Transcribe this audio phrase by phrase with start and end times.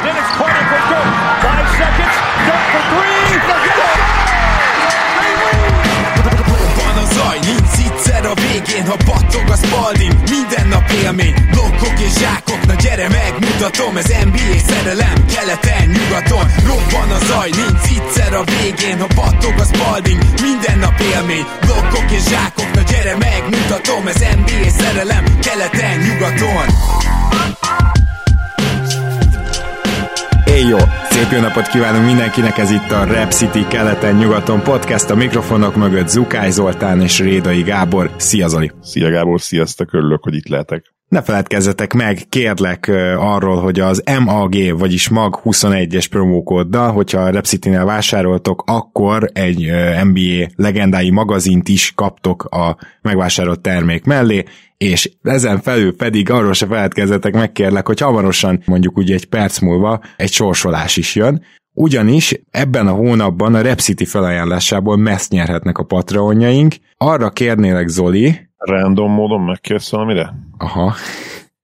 [0.00, 1.12] Dennis corner for Dirk.
[1.44, 2.16] Five seconds.
[2.46, 3.20] Dirk for three.
[6.80, 7.38] Van a zaj,
[8.32, 13.96] a végén, ha battog a spalding Minden nap élmény, blokkok és zsákok Na gyere megmutatom,
[13.96, 19.64] ez NBA szerelem Keleten, nyugaton, robban a zaj Nincs egyszer a végén, ha battog a
[19.72, 26.66] spalding Minden nap élmény, blokkok és zsákok Na gyere megmutatom, ez NBA szerelem Keleten, nyugaton
[30.60, 30.78] Éj jó!
[31.08, 36.08] Szép jó napot kívánunk mindenkinek, ez itt a Rap City keleten-nyugaton podcast, a mikrofonok mögött
[36.08, 38.10] Zukály Zoltán és Rédai Gábor.
[38.16, 38.70] Szia Zoli!
[38.82, 40.94] Szia Gábor, sziasztok, örülök, hogy itt lehetek.
[41.08, 47.84] Ne feledkezzetek meg, kérlek arról, hogy az MAG, vagyis MAG 21-es promókóddal, hogyha a Repcity-nél
[47.84, 49.70] vásároltok, akkor egy
[50.02, 54.44] NBA legendái magazint is kaptok a megvásárolt termék mellé,
[54.84, 59.58] és ezen felül pedig arról se feledkezzetek meg, kérlek, hogy hamarosan, mondjuk úgy egy perc
[59.58, 61.42] múlva egy sorsolás is jön,
[61.72, 66.74] ugyanis ebben a hónapban a Repcity felajánlásából meszt nyerhetnek a patronjaink.
[66.96, 70.34] Arra kérnélek, Zoli, Random módon megkérsz valamire?
[70.58, 70.94] Aha.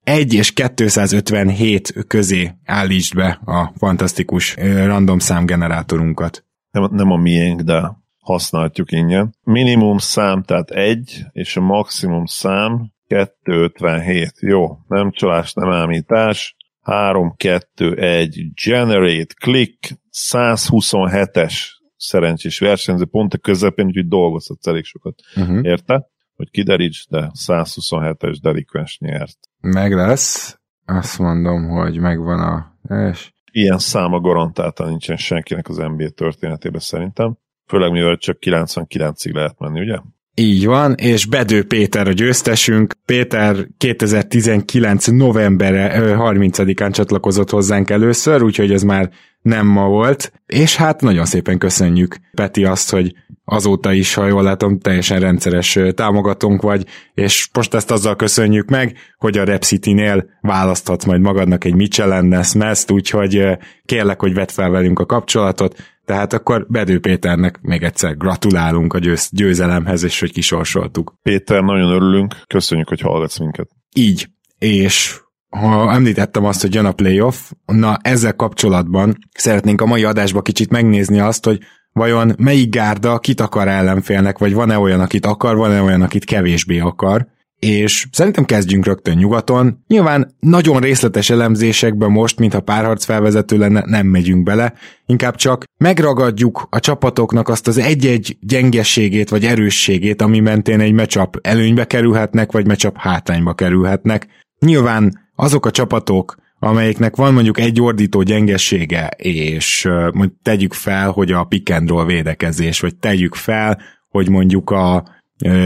[0.03, 6.45] 1 és 257 közé állítsd be a fantasztikus random számgenerátorunkat.
[6.71, 9.35] Nem, nem a miénk, de használhatjuk ingyen.
[9.43, 14.33] Minimum szám, tehát 1, és a maximum szám 257.
[14.41, 16.57] Jó, nem csalás, nem ámítás.
[16.83, 19.99] 3, 2, 1, generate, click,
[20.31, 21.55] 127-es
[21.97, 25.15] szerencsés versenyző, pont a közepén, úgyhogy dolgozhatsz elég sokat.
[25.37, 25.65] Uh-huh.
[25.65, 26.11] Érte?
[26.37, 29.39] hogy kideríts, de 127-es delikvens nyert.
[29.61, 30.59] Meg lesz.
[30.85, 32.79] Azt mondom, hogy megvan a...
[33.09, 33.35] És...
[33.53, 37.39] Ilyen száma garantáltan nincsen senkinek az NBA történetében szerintem.
[37.67, 39.99] Főleg mivel csak 99-ig lehet menni, ugye?
[40.39, 42.95] Így van, és Bedő Péter a győztesünk.
[43.05, 49.11] Péter 2019 november 30-án csatlakozott hozzánk először, úgyhogy ez már
[49.43, 50.33] nem ma volt.
[50.47, 55.79] És hát nagyon szépen köszönjük Peti azt, hogy azóta is, ha jól látom, teljesen rendszeres
[55.95, 61.65] támogatónk vagy, és most ezt azzal köszönjük meg, hogy a Rep City-nél választhatsz majd magadnak
[61.65, 63.47] egy Michelin meszt, úgyhogy
[63.85, 68.99] kérlek, hogy vedd fel velünk a kapcsolatot, tehát akkor Bedő Péternek még egyszer gratulálunk a
[68.99, 71.15] győz, győzelemhez, és hogy kisorsoltuk.
[71.23, 73.69] Péter, nagyon örülünk, köszönjük, hogy hallgatsz minket.
[73.95, 74.29] Így,
[74.59, 80.43] és ha említettem azt, hogy jön a playoff, na ezzel kapcsolatban szeretnénk a mai adásba
[80.43, 81.59] kicsit megnézni azt, hogy
[81.93, 86.79] vajon melyik gárda kit akar ellenfélnek, vagy van-e olyan, akit akar, van-e olyan, akit kevésbé
[86.79, 87.27] akar,
[87.59, 89.85] és szerintem kezdjünk rögtön nyugaton.
[89.87, 94.73] Nyilván nagyon részletes elemzésekben most, mintha párharc felvezető lenne, nem megyünk bele,
[95.07, 101.39] inkább csak megragadjuk a csapatoknak azt az egy-egy gyengességét vagy erősségét, ami mentén egy meccsap
[101.43, 104.27] előnybe kerülhetnek, vagy meccsap hátrányba kerülhetnek.
[104.59, 111.33] Nyilván azok a csapatok, amelyiknek van mondjuk egy ordító gyengessége, és mondjuk tegyük fel, hogy
[111.33, 115.05] a pick and roll védekezés, vagy tegyük fel, hogy mondjuk a,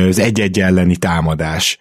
[0.08, 1.78] az egy-egy elleni támadás.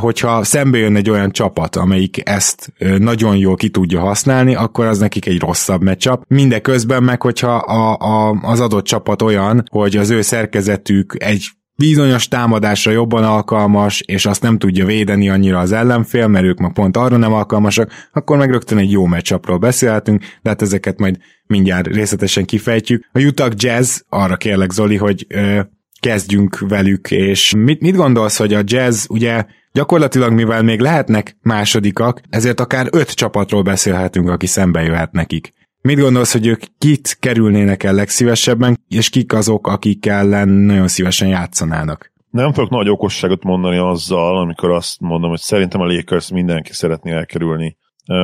[0.00, 4.98] Hogyha szembe jön egy olyan csapat, amelyik ezt nagyon jól ki tudja használni, akkor az
[4.98, 6.24] nekik egy rosszabb meccsap.
[6.28, 12.28] Mindeközben meg, hogyha a, a, az adott csapat olyan, hogy az ő szerkezetük egy bizonyos
[12.28, 16.96] támadásra jobban alkalmas, és azt nem tudja védeni annyira az ellenfél, mert ők meg pont
[16.96, 21.16] arra nem alkalmasak, akkor meg rögtön egy jó meccsapról beszélhetünk, de hát ezeket majd
[21.46, 23.08] mindjárt részletesen kifejtjük.
[23.12, 25.60] A Utah Jazz, arra kérlek Zoli, hogy ö,
[26.06, 32.20] kezdjünk velük, és mit, mit gondolsz, hogy a Jazz ugye gyakorlatilag mivel még lehetnek másodikak,
[32.28, 35.52] ezért akár öt csapatról beszélhetünk, aki szembe jöhet nekik.
[35.80, 41.28] Mit gondolsz, hogy ők kit kerülnének el legszívesebben, és kik azok, akik ellen nagyon szívesen
[41.28, 42.12] játszanának?
[42.30, 47.12] Nem fogok nagy okosságot mondani azzal, amikor azt mondom, hogy szerintem a Lakers mindenki szeretné
[47.12, 47.76] elkerülni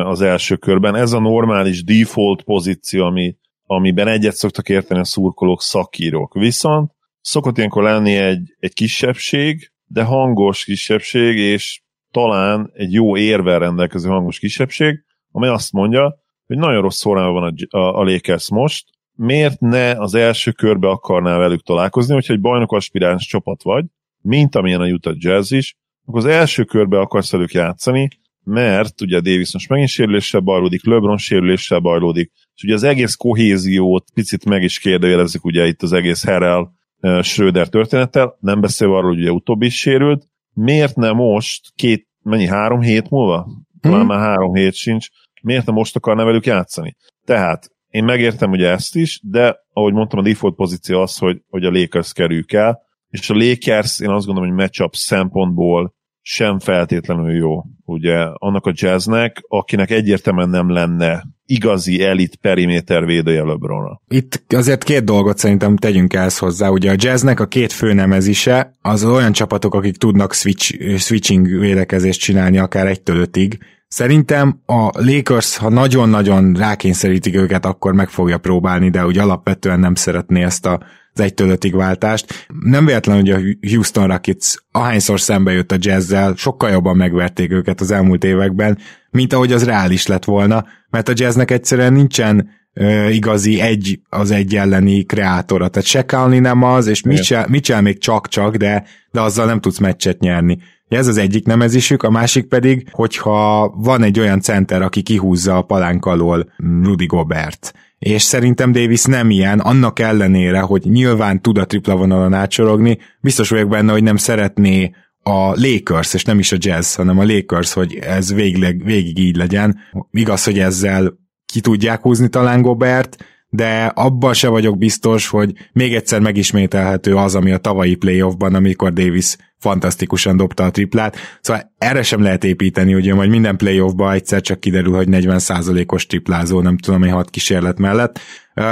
[0.05, 0.95] az első körben.
[0.95, 6.35] Ez a normális default pozíció, ami, amiben egyet szoktak érteni a szurkolók, szakírók.
[6.35, 6.91] Viszont
[7.23, 14.09] szokott ilyenkor lenni egy, egy kisebbség, de hangos kisebbség, és talán egy jó érvel rendelkező
[14.09, 18.87] hangos kisebbség, amely azt mondja, hogy nagyon rossz formában van a, a, a Lakers most,
[19.17, 23.85] miért ne az első körbe akarnál velük találkozni, hogyha egy bajnok aspiráns csapat vagy,
[24.21, 28.09] mint amilyen a Utah Jazz is, akkor az első körbe akarsz velük játszani,
[28.45, 34.05] mert ugye Davis most megint sérüléssel bajlódik, LeBron sérüléssel bajlódik, és ugye az egész kohéziót
[34.15, 36.73] picit meg is kérdőjelezik ugye itt az egész Herrel
[37.23, 42.47] Schröder történettel, nem beszélve arról, hogy ugye utóbbi is sérült, miért ne most két, mennyi,
[42.47, 43.47] három hét múlva?
[43.81, 44.09] Talán hmm.
[44.09, 45.09] már három hét sincs,
[45.43, 46.97] miért nem most akarná velük játszani?
[47.25, 51.65] Tehát én megértem ugye ezt is, de ahogy mondtam, a default pozíció az, hogy, hogy
[51.65, 57.33] a Lakers kerül el, és a Lakers, én azt gondolom, hogy matchup szempontból sem feltétlenül
[57.33, 64.01] jó, ugye, annak a jazznek, akinek egyértelműen nem lenne igazi elit periméter védője LeBronra.
[64.09, 66.69] Itt azért két dolgot szerintem tegyünk ezt hozzá.
[66.69, 72.21] Ugye a jazznek a két fő nemezise az olyan csapatok, akik tudnak switch, switching védekezést
[72.21, 73.59] csinálni akár egytől ötig.
[73.89, 79.95] Szerintem a Lakers, ha nagyon-nagyon rákényszerítik őket, akkor meg fogja próbálni, de úgy alapvetően nem
[79.95, 80.81] szeretné ezt a
[81.15, 82.47] az egytől ötig váltást.
[82.63, 87.81] Nem véletlen, hogy a Houston Rockets ahányszor szembe jött a jazzzel, sokkal jobban megverték őket
[87.81, 88.79] az elmúlt években,
[89.11, 94.31] mint ahogy az reális lett volna, mert a jazznek egyszerűen nincsen ö, igazi egy az
[94.31, 95.69] egy elleni kreátora.
[95.69, 99.79] Tehát se Conley nem az, és Mitchell, Mitchell még csak-csak, de, de azzal nem tudsz
[99.79, 100.59] meccset nyerni.
[100.89, 105.63] Ez az egyik nemezisük, a másik pedig, hogyha van egy olyan center, aki kihúzza a
[105.63, 111.65] palánk alól Rudy Gobert, és szerintem Davis nem ilyen, annak ellenére, hogy nyilván tud a
[111.65, 116.57] tripla vonalon átsorogni, biztos vagyok benne, hogy nem szeretné a Lakers, és nem is a
[116.59, 119.79] Jazz, hanem a Lakers, hogy ez végleg, végig így legyen.
[120.11, 125.95] Igaz, hogy ezzel ki tudják húzni talán Gobert, de abban se vagyok biztos, hogy még
[125.95, 131.17] egyszer megismételhető az, ami a tavalyi playoffban, amikor Davis fantasztikusan dobta a triplát.
[131.41, 136.61] Szóval erre sem lehet építeni, ugye majd minden playoffban egyszer csak kiderül, hogy 40%-os triplázó,
[136.61, 138.21] nem tudom, egy hat kísérlet mellett.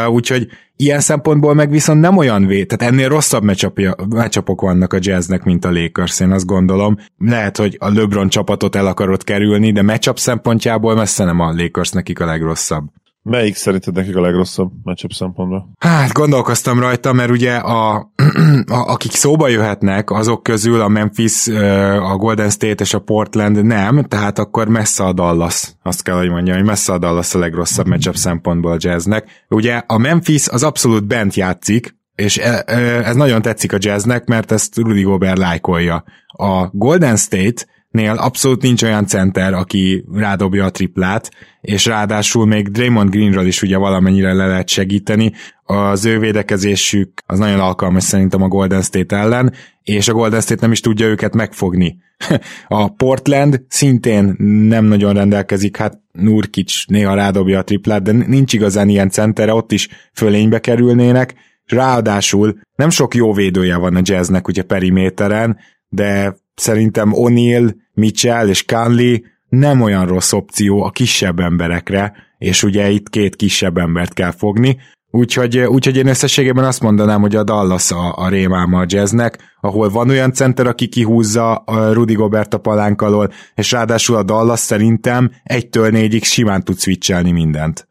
[0.09, 3.43] Úgyhogy ilyen szempontból meg viszont nem olyan vé, tehát ennél rosszabb
[4.09, 6.97] meccsapok vannak a jazznek, mint a Lakers, én azt gondolom.
[7.19, 11.91] Lehet, hogy a LeBron csapatot el akarod kerülni, de meccsap szempontjából messze nem a Lakers
[11.91, 12.85] nekik a legrosszabb.
[13.23, 15.71] Melyik szerinted nekik a legrosszabb matchup szempontból?
[15.79, 17.97] Hát gondolkoztam rajta, mert ugye a,
[18.67, 21.47] a, akik szóba jöhetnek, azok közül a Memphis,
[22.03, 25.73] a Golden State és a Portland nem, tehát akkor messze a Dallas.
[25.83, 29.45] Azt kell, hogy mondjam, hogy messze a Dallas a legrosszabb matchup szempontból a jazznek.
[29.49, 32.63] Ugye a Memphis az abszolút bent játszik, és e,
[33.05, 36.05] ez nagyon tetszik a jazznek, mert ezt Rudy Gobert lájkolja.
[36.27, 42.69] A Golden State nél abszolút nincs olyan center, aki rádobja a triplát, és ráadásul még
[42.69, 45.33] Draymond Greenről is ugye valamennyire le lehet segíteni.
[45.65, 49.53] Az ő védekezésük az nagyon alkalmas szerintem a Golden State ellen,
[49.83, 51.97] és a Golden State nem is tudja őket megfogni.
[52.69, 54.35] A Portland szintén
[54.69, 59.73] nem nagyon rendelkezik, hát Nurkic néha rádobja a triplát, de nincs igazán ilyen centere, ott
[59.73, 61.35] is fölénybe kerülnének,
[61.67, 65.59] ráadásul nem sok jó védője van a jazznek ugye periméteren,
[65.89, 69.17] de szerintem O'Neill, Mitchell és Conley
[69.49, 74.76] nem olyan rossz opció a kisebb emberekre, és ugye itt két kisebb embert kell fogni,
[75.12, 79.88] Úgyhogy, úgyhogy én összességében azt mondanám, hogy a Dallas a, a rémáma a jazznek, ahol
[79.88, 84.58] van olyan center, aki kihúzza a Rudy Gobert a palánk alól, és ráadásul a Dallas
[84.58, 87.88] szerintem egytől négyig simán tud switchelni mindent.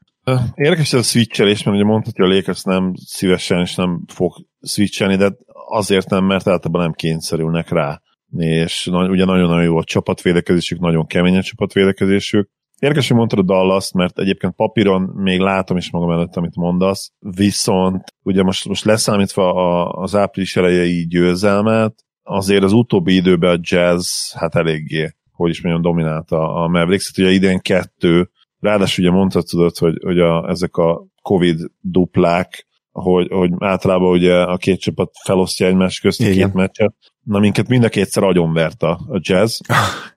[0.56, 4.33] Érdekes ez a switchelés, mert ugye mondtad, hogy a Lakers nem szívesen és nem fog
[4.61, 5.35] switchelni, de
[5.69, 8.01] azért nem, mert általában nem kényszerülnek rá
[8.38, 12.50] és ugye nagyon-nagyon jó a csapatvédekezésük, nagyon kemény a csapatvédekezésük.
[12.80, 17.12] Érdekes, hogy mondtad a dallas mert egyébként papíron még látom is magam előtt, amit mondasz,
[17.20, 21.94] viszont ugye most, most leszámítva a, az április elejei győzelmet,
[22.24, 27.31] azért az utóbbi időben a jazz hát eléggé, hogy is mondjam, dominálta a Mavericks, ugye
[27.31, 28.30] idén kettő,
[28.60, 34.41] ráadásul ugye mondtad, tudod, hogy, hogy a, ezek a Covid duplák, hogy, hogy általában ugye
[34.41, 36.94] a két csapat felosztja egymás közt a két meccset.
[37.24, 39.59] Na minket mind a kétszer agyonvert a, a jazz.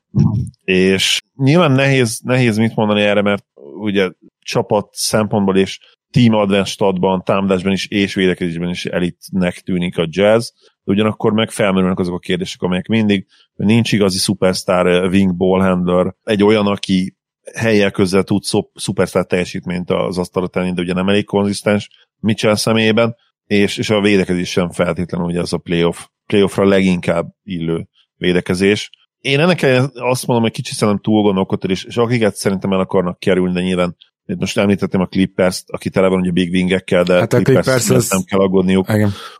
[0.65, 3.45] és nyilván nehéz, nehéz mit mondani erre, mert
[3.81, 5.79] ugye csapat szempontból és
[6.11, 10.49] team advanced támadásban is és védekezésben is elitnek tűnik a jazz,
[10.85, 15.61] de ugyanakkor meg felmerülnek azok a kérdések, amelyek mindig nincs igazi superstar eh, wing ball
[15.61, 17.17] handler, egy olyan, aki
[17.55, 18.43] helyek közzel tud
[18.75, 21.89] szupersztár teljesítményt az asztalra tenni, de ugye nem elég konzisztens,
[22.23, 27.87] Mitchell személyében, és, és a védekezés sem feltétlenül ugye az a playoff, playoffra leginkább illő
[28.17, 28.91] védekezés.
[29.19, 33.19] Én ennek azt mondom, hogy kicsit szerintem túl gondolkodtad, és, és akiket szerintem el akarnak
[33.19, 37.19] kerülni, de nyilván itt most említettem a Clippers-t, aki tele van ugye big wingekkel, de
[37.19, 38.11] hát a Clippers, az...
[38.11, 38.89] nem kell aggódniuk.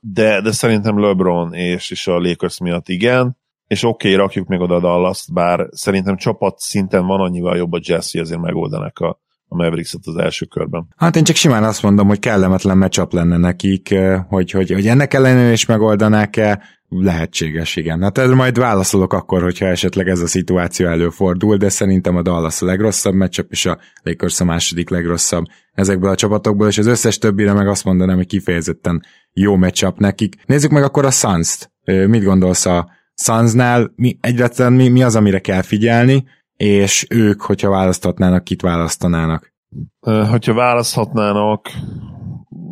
[0.01, 3.37] De, de szerintem LeBron és, és a Lakers miatt igen,
[3.67, 7.73] és oké, okay, rakjuk még oda a dallas bár szerintem csapat szinten van annyival jobb
[7.73, 9.22] a Jazz, hogy azért megoldanak a,
[9.53, 10.87] a mavericks az első körben.
[10.97, 14.87] Hát én csak simán azt mondom, hogy kellemetlen meccsap lenne nekik, eh, hogy, hogy, hogy
[14.87, 18.03] ennek ellenére is megoldanák-e, lehetséges, igen.
[18.03, 22.63] Hát erre majd válaszolok akkor, hogyha esetleg ez a szituáció előfordul, de szerintem a Dallas
[22.63, 27.19] a legrosszabb meccsap, és a Lakers a második legrosszabb ezekből a csapatokból, és az összes
[27.19, 30.35] többire meg azt mondanám, hogy kifejezetten jó meccsap nekik.
[30.47, 31.71] Nézzük meg akkor a Suns-t.
[31.85, 33.93] Mit gondolsz a Sunsnál?
[33.97, 36.25] Mi, egyáltalán mi, mi az, amire kell figyelni?
[36.63, 39.53] És ők, hogyha választhatnának, kit választanának?
[40.01, 41.71] Hogyha választhatnának,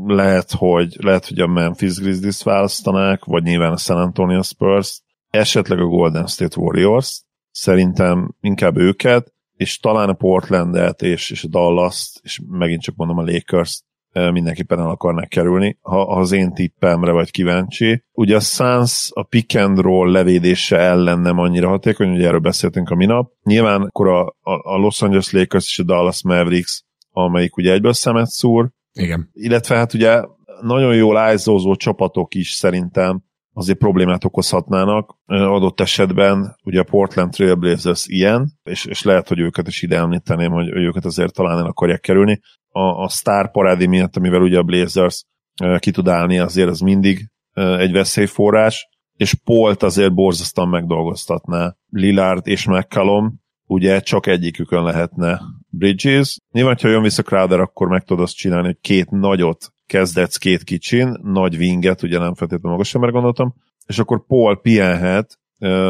[0.07, 5.03] lehet, hogy, lehet, hogy a Memphis Grizzlies választanák, vagy nyilván a San Antonio Spurs.
[5.31, 11.49] esetleg a Golden State Warriors, szerintem inkább őket, és talán a Portlandet és, és a
[11.49, 13.83] Dallas-t, és megint csak mondom a Lakers
[14.13, 18.05] mindenképpen el akarnak kerülni, ha, az én tippemre vagy kíváncsi.
[18.13, 22.91] Ugye a Suns a pick and roll levédése ellen nem annyira hatékony, ugye erről beszéltünk
[22.91, 23.33] a minap.
[23.43, 27.93] Nyilván akkor a, a, a Los Angeles Lakers és a Dallas Mavericks, amelyik ugye egyből
[27.93, 28.69] szemet szúr.
[28.93, 29.31] Igen.
[29.33, 30.23] Illetve hát ugye
[30.61, 35.17] nagyon jól ájzózó csapatok is szerintem azért problémát okozhatnának.
[35.27, 40.51] Adott esetben ugye a Portland Trailblazers ilyen, és, és lehet, hogy őket is ide említeném,
[40.51, 42.41] hogy, őket azért talán el akarják kerülni.
[42.69, 45.25] A, a sztár parádi miatt, amivel ugye a Blazers
[45.79, 52.67] ki tud állni, azért az mindig egy veszélyforrás, és Polt azért borzasztóan megdolgoztatná Lillard és
[52.67, 56.39] McCallum, ugye csak egyikükön lehetne Bridges.
[56.53, 60.63] Nyilván, ha jön vissza Crowder, akkor meg tudod azt csinálni, hogy két nagyot kezdetsz két
[60.63, 63.55] kicsin, nagy winget, ugye nem feltétlenül magas sem gondoltam,
[63.87, 65.39] és akkor Paul pihenhet,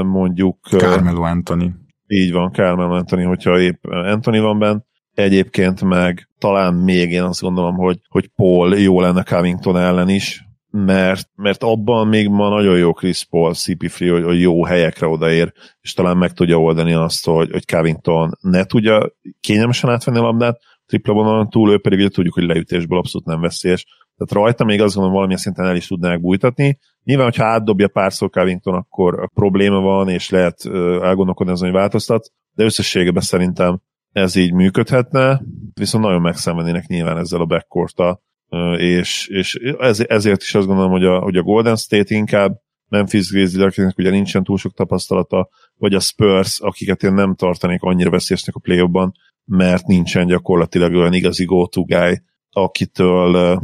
[0.03, 0.59] mondjuk...
[0.69, 1.75] Carmelo Anthony.
[2.07, 7.41] Így van, Carmelo Anthony, hogyha épp Anthony van benne, egyébként meg talán még én azt
[7.41, 12.79] gondolom, hogy, hogy Paul jó lenne Covington ellen is, mert, mert abban még ma nagyon
[12.79, 17.27] jó Chris Paul, CP3, hogy, hogy jó helyekre odaér, és talán meg tudja oldani azt,
[17.27, 22.09] hogy, hogy Covington ne tudja kényelmesen átvenni a labdát, tripla vonalon túl, ő pedig ugye
[22.09, 23.85] tudjuk, hogy leütésből abszolút nem veszélyes.
[24.17, 26.79] Tehát rajta még azt gondolom, valamilyen szinten el is tudnák bújtatni.
[27.05, 30.67] Nyilván, hogyha átdobja párszor Covington, akkor a probléma van, és lehet
[31.03, 33.81] elgondolkodni azon, hogy változtat, de összességében szerintem
[34.13, 35.41] ez így működhetne,
[35.75, 38.01] viszont nagyon megszenvednének nyilván ezzel a backcourt
[38.77, 39.55] és, és
[40.09, 44.11] ezért is azt gondolom, hogy a, hogy a Golden State inkább Memphis Grizzlies, akinek ugye
[44.11, 48.81] nincsen túl sok tapasztalata, vagy a Spurs, akiket én nem tartanék annyira veszélyesnek a play
[49.51, 53.61] mert nincsen gyakorlatilag olyan igazi go-to guy, akitől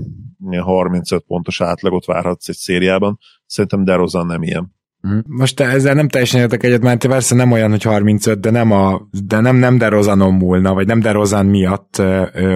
[0.61, 3.19] 35 pontos átlagot várhatsz egy szériában.
[3.47, 4.75] Szerintem DeRozan nem ilyen.
[5.00, 5.19] Mhm.
[5.26, 9.09] Most ezzel nem teljesen értek egyet, mert persze nem olyan, hogy 35, de nem, a,
[9.26, 12.02] de nem, nem DeRozanon múlna, vagy nem DeRozan miatt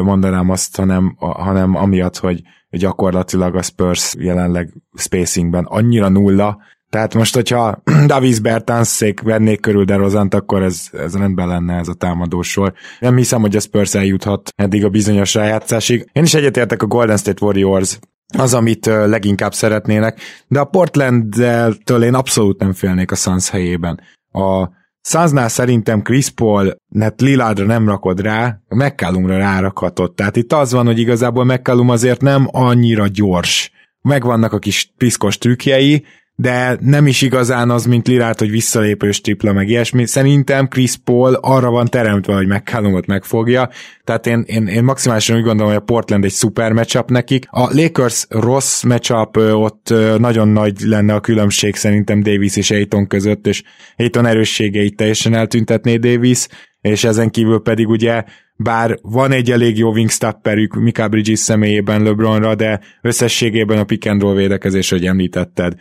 [0.03, 6.59] mondanám azt, hanem, hanem amiatt, hogy gyakorlatilag a Spurs jelenleg spacingben annyira nulla,
[6.91, 11.95] tehát most, hogyha Davis Bertanszék vennék körül DeRozant, akkor ez, ez rendben lenne ez a
[11.95, 12.73] támadósor.
[13.01, 16.09] Nem hiszem, hogy a Spurs eljuthat eddig a bizonyos rájátszásig.
[16.13, 17.99] Én is egyetértek a Golden State Warriors
[18.39, 24.01] az, amit leginkább szeretnének, de a Portland-től én abszolút nem félnék a Suns helyében.
[24.33, 24.69] A
[25.03, 30.15] Sunsnál szerintem Chris Paul net Lillardra nem rakod rá, McCallumra rárakhatod.
[30.15, 33.73] Tehát itt az van, hogy igazából McCallum azért nem annyira gyors.
[34.03, 36.05] Megvannak a kis piszkos trükkjei,
[36.41, 40.07] de nem is igazán az, mint Lirát, hogy visszalépős tripla, meg ilyesmi.
[40.07, 43.69] Szerintem Chris Paul arra van teremtve, hogy McCallumot megfogja,
[44.05, 47.47] tehát én, én, én maximálisan úgy gondolom, hogy a Portland egy szuper matchup nekik.
[47.51, 53.47] A Lakers rossz matchup, ott nagyon nagy lenne a különbség szerintem Davis és Aiton között,
[53.47, 53.63] és
[53.97, 56.47] Aiton erősségeit teljesen eltüntetné Davis,
[56.81, 58.25] és ezen kívül pedig ugye
[58.63, 64.21] bár van egy elég jó wingstopperük Mika Bridges személyében LeBronra, de összességében a pick and
[64.21, 65.75] roll védekezés, hogy említetted,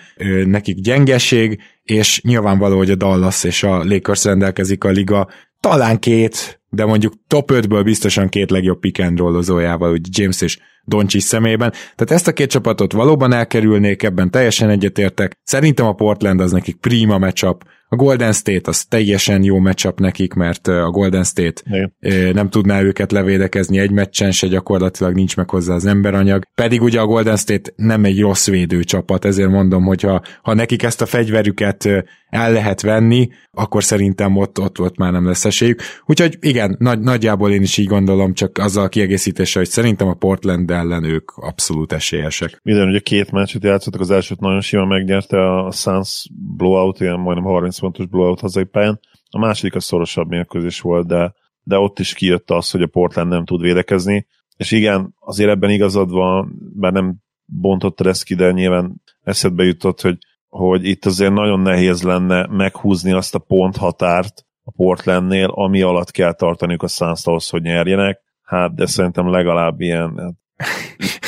[0.45, 5.27] nekik gyengeség, és nyilvánvaló, hogy a Dallas és a Lakers rendelkezik a liga
[5.59, 10.59] talán két, de mondjuk top 5-ből biztosan két legjobb pick and rollozójával, hogy James és
[10.83, 11.71] Doncsis személyében.
[11.71, 15.37] Tehát ezt a két csapatot valóban elkerülnék, ebben teljesen egyetértek.
[15.43, 20.33] Szerintem a Portland az nekik prima matchup, a Golden State az teljesen jó matchup nekik,
[20.33, 21.61] mert a Golden State
[21.99, 22.33] Igen.
[22.33, 26.43] nem tudná őket levédekezni egy meccsen se, gyakorlatilag nincs meg hozzá az emberanyag.
[26.55, 30.53] Pedig ugye a Golden State nem egy rossz védő csapat, ezért mondom, hogy ha, ha
[30.53, 31.85] nekik ezt a fegyverüket
[32.29, 35.81] el lehet venni, akkor szerintem ott, ott, ott már nem lesz esélyük.
[36.05, 40.13] Úgyhogy igen, nagy, nagyjából én is így gondolom, csak azzal a kiegészítéssel, hogy szerintem a
[40.13, 42.59] Portland ellen ők abszolút esélyesek.
[42.63, 47.45] Minden, ugye két meccset játszottak, az elsőt nagyon simán megnyerte a Suns blowout, ilyen majdnem
[47.45, 48.99] 30 pontos blowout hazai pályán.
[49.29, 51.33] A második a szorosabb mérkőzés volt, de,
[51.63, 55.69] de ott is kijött az, hogy a Portland nem tud védekezni, és igen, azért ebben
[55.69, 60.17] igazad van, bár nem bontott ezt ki, de nyilván eszedbe jutott, hogy,
[60.47, 66.33] hogy itt azért nagyon nehéz lenne meghúzni azt a ponthatárt a Portlandnél, ami alatt kell
[66.33, 68.19] tartaniuk a suns hogy nyerjenek.
[68.41, 70.33] Hát, de szerintem legalább ilyen hát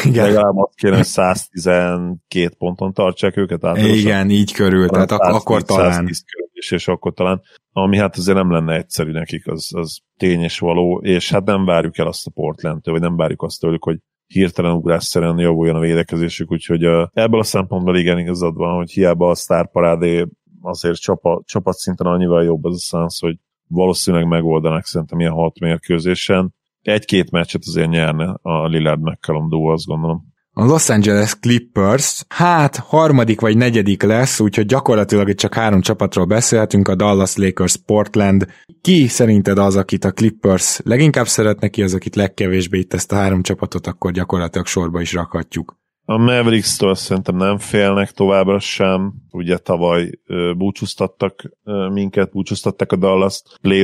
[0.04, 0.26] igen.
[0.26, 3.98] Legalább azt kéne, hogy 112 ponton tartsák őket átlagosan.
[3.98, 5.92] Igen, így körül, tehát 110, akkor talán.
[5.92, 10.00] 110 körül is, és akkor talán, ami hát azért nem lenne egyszerű nekik, az, az
[10.18, 13.60] tény és való, és hát nem várjuk el azt a Portlandtől, vagy nem várjuk azt
[13.60, 16.84] tőlük, hogy hirtelen ugrásszerűen javuljon a védekezésük, úgyhogy
[17.14, 20.26] ebből a szempontból igen igazad van, hogy hiába a sztárparádé
[20.62, 25.60] azért csapat, csapat szinten annyival jobb az a szánsz, hogy valószínűleg megoldanak szerintem ilyen hat
[25.60, 30.30] mérkőzésen, egy-két meccset azért nyerne a Lillard McCallum duo, azt gondolom.
[30.54, 36.26] a Los Angeles Clippers, hát harmadik vagy negyedik lesz, úgyhogy gyakorlatilag itt csak három csapatról
[36.26, 38.48] beszélhetünk, a Dallas Lakers, Portland.
[38.82, 43.16] Ki szerinted az, akit a Clippers leginkább szeretne, ki az, akit legkevésbé itt ezt a
[43.16, 45.80] három csapatot, akkor gyakorlatilag sorba is rakhatjuk.
[46.06, 49.14] A Mavericks-től szerintem nem félnek továbbra sem.
[49.32, 50.10] Ugye tavaly
[50.58, 51.42] búcsúztattak
[51.92, 53.84] minket, búcsúztattak a Dallas play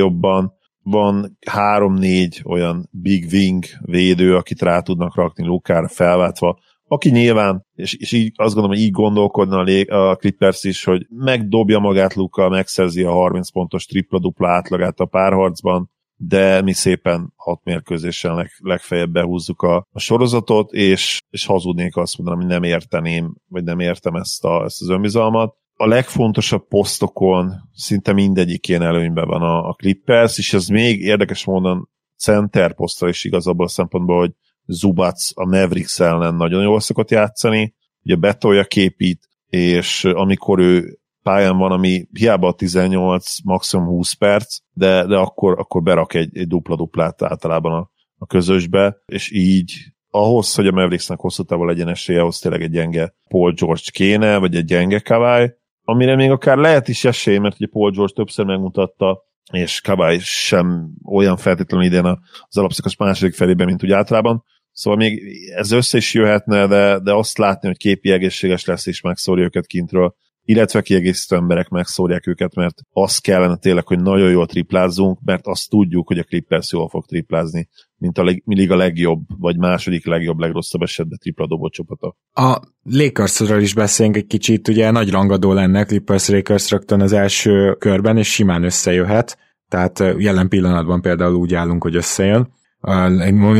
[0.90, 7.94] Van három-négy olyan big wing védő, akit rá tudnak rakni Lukára felváltva, aki nyilván, és,
[7.94, 12.14] és így azt gondolom, hogy így gondolkodna a, lé, a Clippers is, hogy megdobja magát
[12.14, 15.90] Luka, megszerzi a 30 pontos tripla-dupla átlagát a párharcban,
[16.20, 22.18] de mi szépen hat mérkőzésen leg, legfeljebb behúzzuk a, a sorozatot, és, és hazudnék azt
[22.18, 25.56] mondanom, hogy nem érteném, vagy nem értem ezt, a, ezt az önbizalmat.
[25.80, 31.44] A legfontosabb posztokon szinte mindegyik ilyen előnyben van a, a Clippers, és ez még érdekes
[31.44, 34.32] módon center posztra is igazából a szempontból, hogy
[34.66, 41.56] Zubac a Mavericks ellen nagyon jól szokott játszani, ugye betolja képít, és amikor ő pályán
[41.56, 46.48] van, ami hiába a 18, maximum 20 perc, de, de akkor, akkor berak egy, egy
[46.48, 49.72] dupla-duplát általában a, a közösbe, és így
[50.10, 54.38] ahhoz, hogy a Mavericksnek hosszú távon legyen esélye, ahhoz tényleg egy gyenge Paul George kéne,
[54.38, 55.50] vagy egy gyenge Kawai,
[55.88, 60.90] amire még akár lehet is esély, mert ugye Paul George többször megmutatta, és Kawai sem
[61.04, 62.04] olyan feltétlenül idén
[62.48, 64.44] az alapszakos második felében, mint úgy általában.
[64.72, 65.22] Szóval még
[65.54, 69.66] ez össze is jöhetne, de, de azt látni, hogy képi egészséges lesz, és megszórja őket
[69.66, 70.14] kintről,
[70.48, 75.70] illetve kiegészítő emberek megszórják őket, mert az kellene tényleg, hogy nagyon jól triplázzunk, mert azt
[75.70, 80.06] tudjuk, hogy a Clippers jól fog triplázni, mint a leg, mindig a legjobb, vagy második
[80.06, 82.16] legjobb, legrosszabb esetben tripla dobó csapata.
[82.32, 87.74] A Lakersről is beszélünk egy kicsit, ugye nagy rangadó lenne Clippers Lakers rögtön az első
[87.78, 89.38] körben, és simán összejöhet,
[89.68, 92.56] tehát jelen pillanatban például úgy állunk, hogy összejön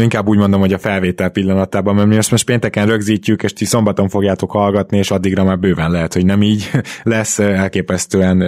[0.01, 3.65] inkább úgy mondom, hogy a felvétel pillanatában, mert mi ezt most pénteken rögzítjük, és ti
[3.65, 6.71] szombaton fogjátok hallgatni, és addigra már bőven lehet, hogy nem így
[7.03, 8.43] lesz elképesztően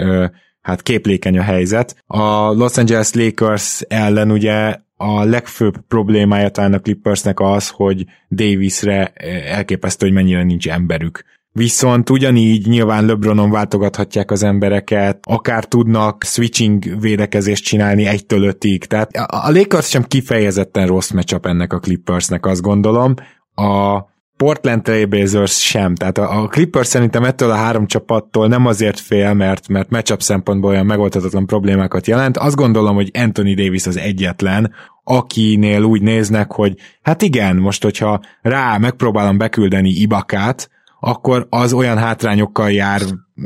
[0.61, 2.03] hát képlékeny a helyzet.
[2.07, 9.07] A Los Angeles Lakers ellen ugye a legfőbb problémája talán a Clippersnek az, hogy Davisre
[9.47, 11.25] elképesztő, hogy mennyire nincs emberük.
[11.53, 18.85] Viszont ugyanígy nyilván LeBronon váltogathatják az embereket, akár tudnak switching védekezést csinálni egytől ötig.
[18.85, 23.15] Tehát a Lakers sem kifejezetten rossz matchup ennek a Clippersnek, azt gondolom.
[23.55, 24.01] A
[24.37, 25.95] Portland Trailblazers sem.
[25.95, 30.71] Tehát a, Clippers szerintem ettől a három csapattól nem azért fél, mert, mert matchup szempontból
[30.71, 32.37] olyan megoldhatatlan problémákat jelent.
[32.37, 34.73] Azt gondolom, hogy Anthony Davis az egyetlen,
[35.05, 41.99] akinél úgy néznek, hogy hát igen, most hogyha rá megpróbálom beküldeni Ibakát, akkor az olyan
[41.99, 43.01] hátrányokkal jár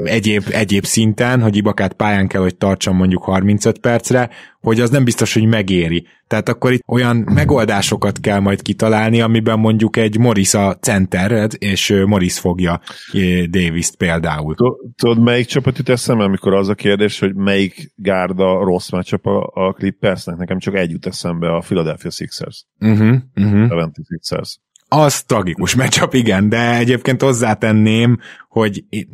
[0.04, 5.04] egyéb, egyéb szinten, hogy Ibakát pályán kell, hogy tartson mondjuk 35 percre, hogy az nem
[5.04, 6.06] biztos, hogy megéri.
[6.26, 12.02] Tehát akkor itt olyan megoldásokat kell majd kitalálni, amiben mondjuk egy Morris a center, és
[12.06, 12.80] Morris fogja
[13.50, 14.54] Davis-t például.
[14.96, 19.50] Tudod, melyik csapat jut eszembe, amikor az a kérdés, hogy melyik gárda rossz meccsap a,
[19.54, 20.36] a Clippersnek?
[20.36, 22.66] Nekem csak egy jut eszembe, a Philadelphia Sixers.
[22.80, 23.68] Uh-huh, uh-huh.
[23.68, 24.54] 76ers
[24.94, 29.08] az tragikus meccsap, igen, de egyébként hozzátenném, hogy én,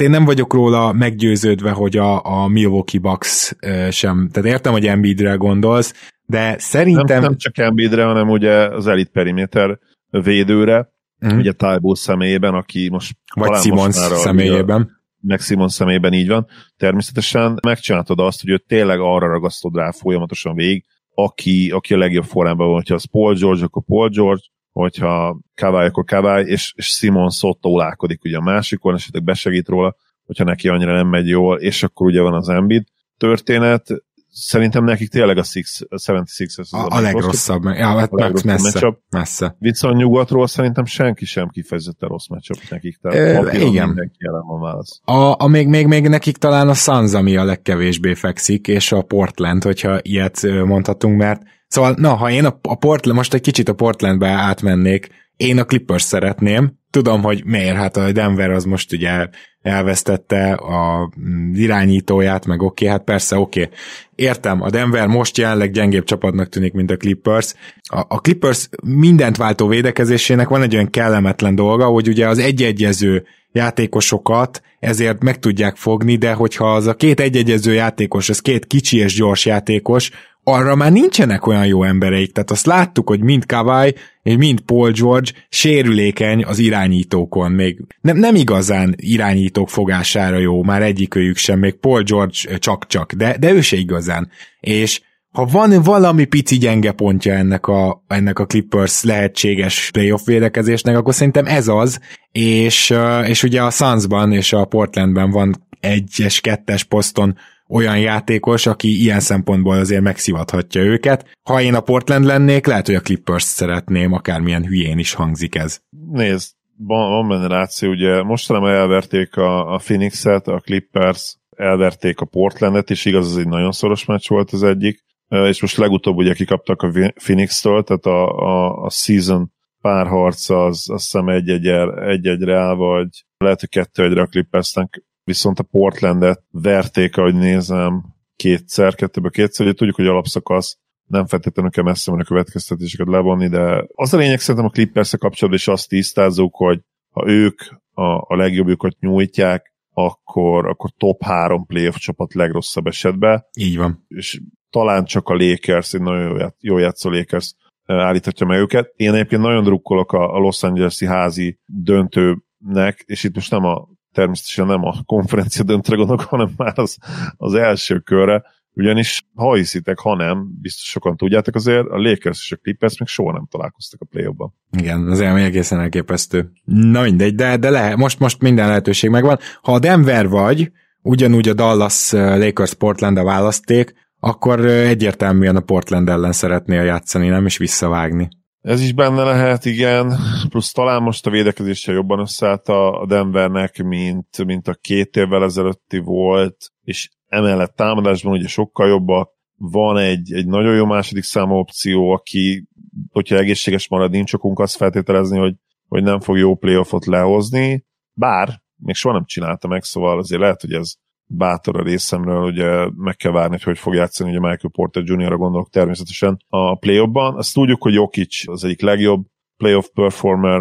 [0.00, 3.52] én nem vagyok róla meggyőződve, hogy a, a Milwaukee Bucks
[3.90, 7.20] sem, tehát értem, hogy Embiidre gondolsz, de szerintem...
[7.20, 9.78] Nem, nem csak Embiidre, hanem ugye az elit periméter
[10.10, 10.92] védőre,
[11.26, 11.38] mm.
[11.38, 13.12] ugye Tybull személyében, aki most...
[13.34, 14.80] Vagy Simons személyében.
[14.80, 16.46] Ugye, meg Simon személyében így van.
[16.76, 22.24] Természetesen megcsináltad azt, hogy ő tényleg arra ragasztod rá folyamatosan végig, aki, aki a legjobb
[22.24, 24.42] formában van, hogyha az Paul George, akkor Paul George,
[24.72, 30.44] hogyha Kawai, akkor Kawai, és, és Simon szótólálkodik ugye a másikon, esetleg besegít róla, hogyha
[30.44, 32.84] neki annyira nem megy jól, és akkor ugye van az Embiid
[33.16, 33.86] történet,
[34.32, 38.50] szerintem nekik tényleg a, six, a 76 az a, a, legrosszabb, ja, hát a legrosszabb
[38.50, 38.98] messze, matchup.
[39.10, 39.56] messze.
[39.58, 43.86] Viszont nyugatról szerintem senki sem kifejezetten rossz matchup nekik, tehát e, igen.
[43.86, 45.00] mindenki jelen van válasz.
[45.04, 49.02] A, a még, még, még nekik talán a Suns, ami a legkevésbé fekszik, és a
[49.02, 51.42] Portland, hogyha ilyet mondhatunk, mert
[51.72, 55.08] Szóval, na, ha én a, a Portland, most egy kicsit a Portlandbe átmennék,
[55.42, 59.28] én a Clippers szeretném, tudom, hogy miért, hát a Denver az most ugye
[59.62, 63.62] elvesztette a mm, irányítóját, meg oké, okay, hát persze oké.
[63.62, 63.74] Okay.
[64.14, 67.54] Értem, a Denver most jelenleg gyengébb csapatnak tűnik, mint a Clippers.
[67.82, 73.24] A, a Clippers mindent váltó védekezésének van egy olyan kellemetlen dolga, hogy ugye az egyegyező
[73.52, 78.98] játékosokat ezért meg tudják fogni, de hogyha az a két egyegyező játékos, az két kicsi
[78.98, 80.10] és gyors játékos,
[80.44, 84.90] arra már nincsenek olyan jó embereik, tehát azt láttuk, hogy mind Kawai és mind Paul
[84.90, 91.74] George sérülékeny az irányítókon, még nem, nem igazán irányítók fogására jó, már egyikőjük sem, még
[91.74, 94.30] Paul George csak-csak, de, de ő se igazán.
[94.60, 95.00] És
[95.32, 101.14] ha van valami pici gyenge pontja ennek a, ennek a Clippers lehetséges playoff védekezésnek, akkor
[101.14, 102.00] szerintem ez az,
[102.32, 102.94] és,
[103.26, 107.36] és ugye a Sunsban és a Portlandben van egyes, kettes poszton
[107.72, 111.38] olyan játékos, aki ilyen szempontból azért megszivathatja őket.
[111.42, 115.80] Ha én a Portland lennék, lehet, hogy a Clippers szeretném, akármilyen hülyén is hangzik ez.
[116.10, 122.24] Nézd, van, van benne ráció, ugye mostanában elverték a, a Phoenix-et, a Clippers elverték a
[122.26, 126.34] Portlandet, és igaz, ez egy nagyon szoros meccs volt az egyik, és most legutóbb ugye
[126.34, 126.90] kikaptak a
[127.24, 133.08] Phoenix-től, tehát a, a, a season párharc az azt hiszem egy-egyre egy, egy áll, vagy
[133.36, 138.04] lehet, hogy kettő-egyre a Clippersnek, viszont a Portlandet verték, ahogy nézem,
[138.36, 143.84] kétszer, kettőbe kétszer, ugye tudjuk, hogy alapszakasz nem feltétlenül kell messze a következtetéseket levonni, de
[143.94, 146.80] az a lényeg szerintem a clippers kapcsolatban is azt tisztázzuk, hogy
[147.10, 147.60] ha ők
[147.92, 153.44] a, a legjobbjukat nyújtják, akkor, akkor top három playoff csapat legrosszabb esetben.
[153.58, 154.04] Így van.
[154.08, 157.54] És talán csak a Lakers, egy nagyon jó, jó játszó Lakers
[157.86, 158.92] állíthatja meg őket.
[158.96, 163.88] Én egyébként nagyon drukkolok a, a Los Angeles-i házi döntőnek, és itt most nem a
[164.12, 166.98] természetesen nem a konferencia döntőre gondolok, hanem már az,
[167.36, 168.42] az első körre,
[168.74, 173.08] ugyanis ha hiszitek, ha nem, biztos sokan tudjátok azért, a Lakers és a Clippers még
[173.08, 176.50] soha nem találkoztak a play ban Igen, az elmény egészen elképesztő.
[176.64, 179.38] Na mindegy, de, de lehet, most, most minden lehetőség megvan.
[179.62, 180.70] Ha a Denver vagy,
[181.02, 187.46] ugyanúgy a Dallas Lakers Portland a választék, akkor egyértelműen a Portland ellen szeretnél játszani, nem
[187.46, 188.28] is visszavágni.
[188.62, 194.44] Ez is benne lehet, igen, plusz talán most a védekezéssel jobban összeállt a Denvernek, mint,
[194.44, 200.46] mint a két évvel ezelőtti volt, és emellett támadásban ugye sokkal jobbak, van egy, egy
[200.46, 202.68] nagyon jó második számú opció, aki,
[203.10, 205.54] hogyha egészséges marad, nincs okunk azt feltételezni, hogy,
[205.88, 210.60] hogy nem fog jó playoffot lehozni, bár még soha nem csinálta meg, szóval azért lehet,
[210.60, 210.94] hogy ez
[211.36, 215.36] bátor a részemről, ugye meg kell várni, hogy hogy fog játszani, ugye Michael Porter Jr.-ra
[215.36, 217.36] gondolok természetesen a playoffban.
[217.36, 219.24] Azt tudjuk, hogy Jokic az egyik legjobb
[219.56, 220.60] playoff performer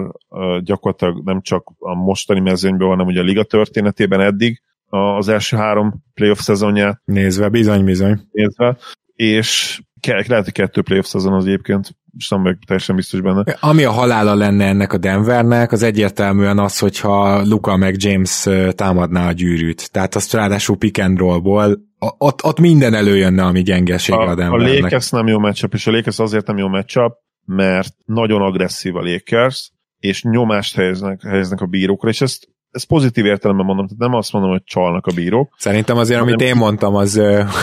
[0.60, 6.04] gyakorlatilag nem csak a mostani mezőnyben, hanem ugye a liga történetében eddig, az első három
[6.14, 7.02] playoff szezonját.
[7.06, 8.20] Nézve, bizony, bizony.
[8.32, 8.78] Nézve,
[9.16, 13.58] és lehet, hogy kettő playoff szezon az egyébként, és nem vagyok teljesen biztos benne.
[13.60, 19.28] Ami a halála lenne ennek a Denvernek, az egyértelműen az, hogyha Luka meg James támadná
[19.28, 19.92] a gyűrűt.
[19.92, 21.80] Tehát azt ráadásul pick and rollból,
[22.18, 24.78] ott, ott minden előjönne, ami gyengeség a, a Denvernek.
[24.78, 27.14] A Lakers nem jó matchup, és a Lakers azért nem jó matchup,
[27.46, 33.26] mert nagyon agresszív a Lakers, és nyomást helyeznek, helyeznek a bírókra, és ezt ez pozitív
[33.26, 35.56] értelemben mondom, tehát nem azt mondom, hogy csalnak a bírók.
[35.58, 37.16] Szerintem azért, amit én mondtam, az,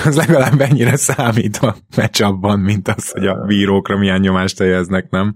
[0.04, 5.34] az legalább ennyire számít a meccsabban, mint az, hogy a bírókra milyen nyomást helyeznek, nem?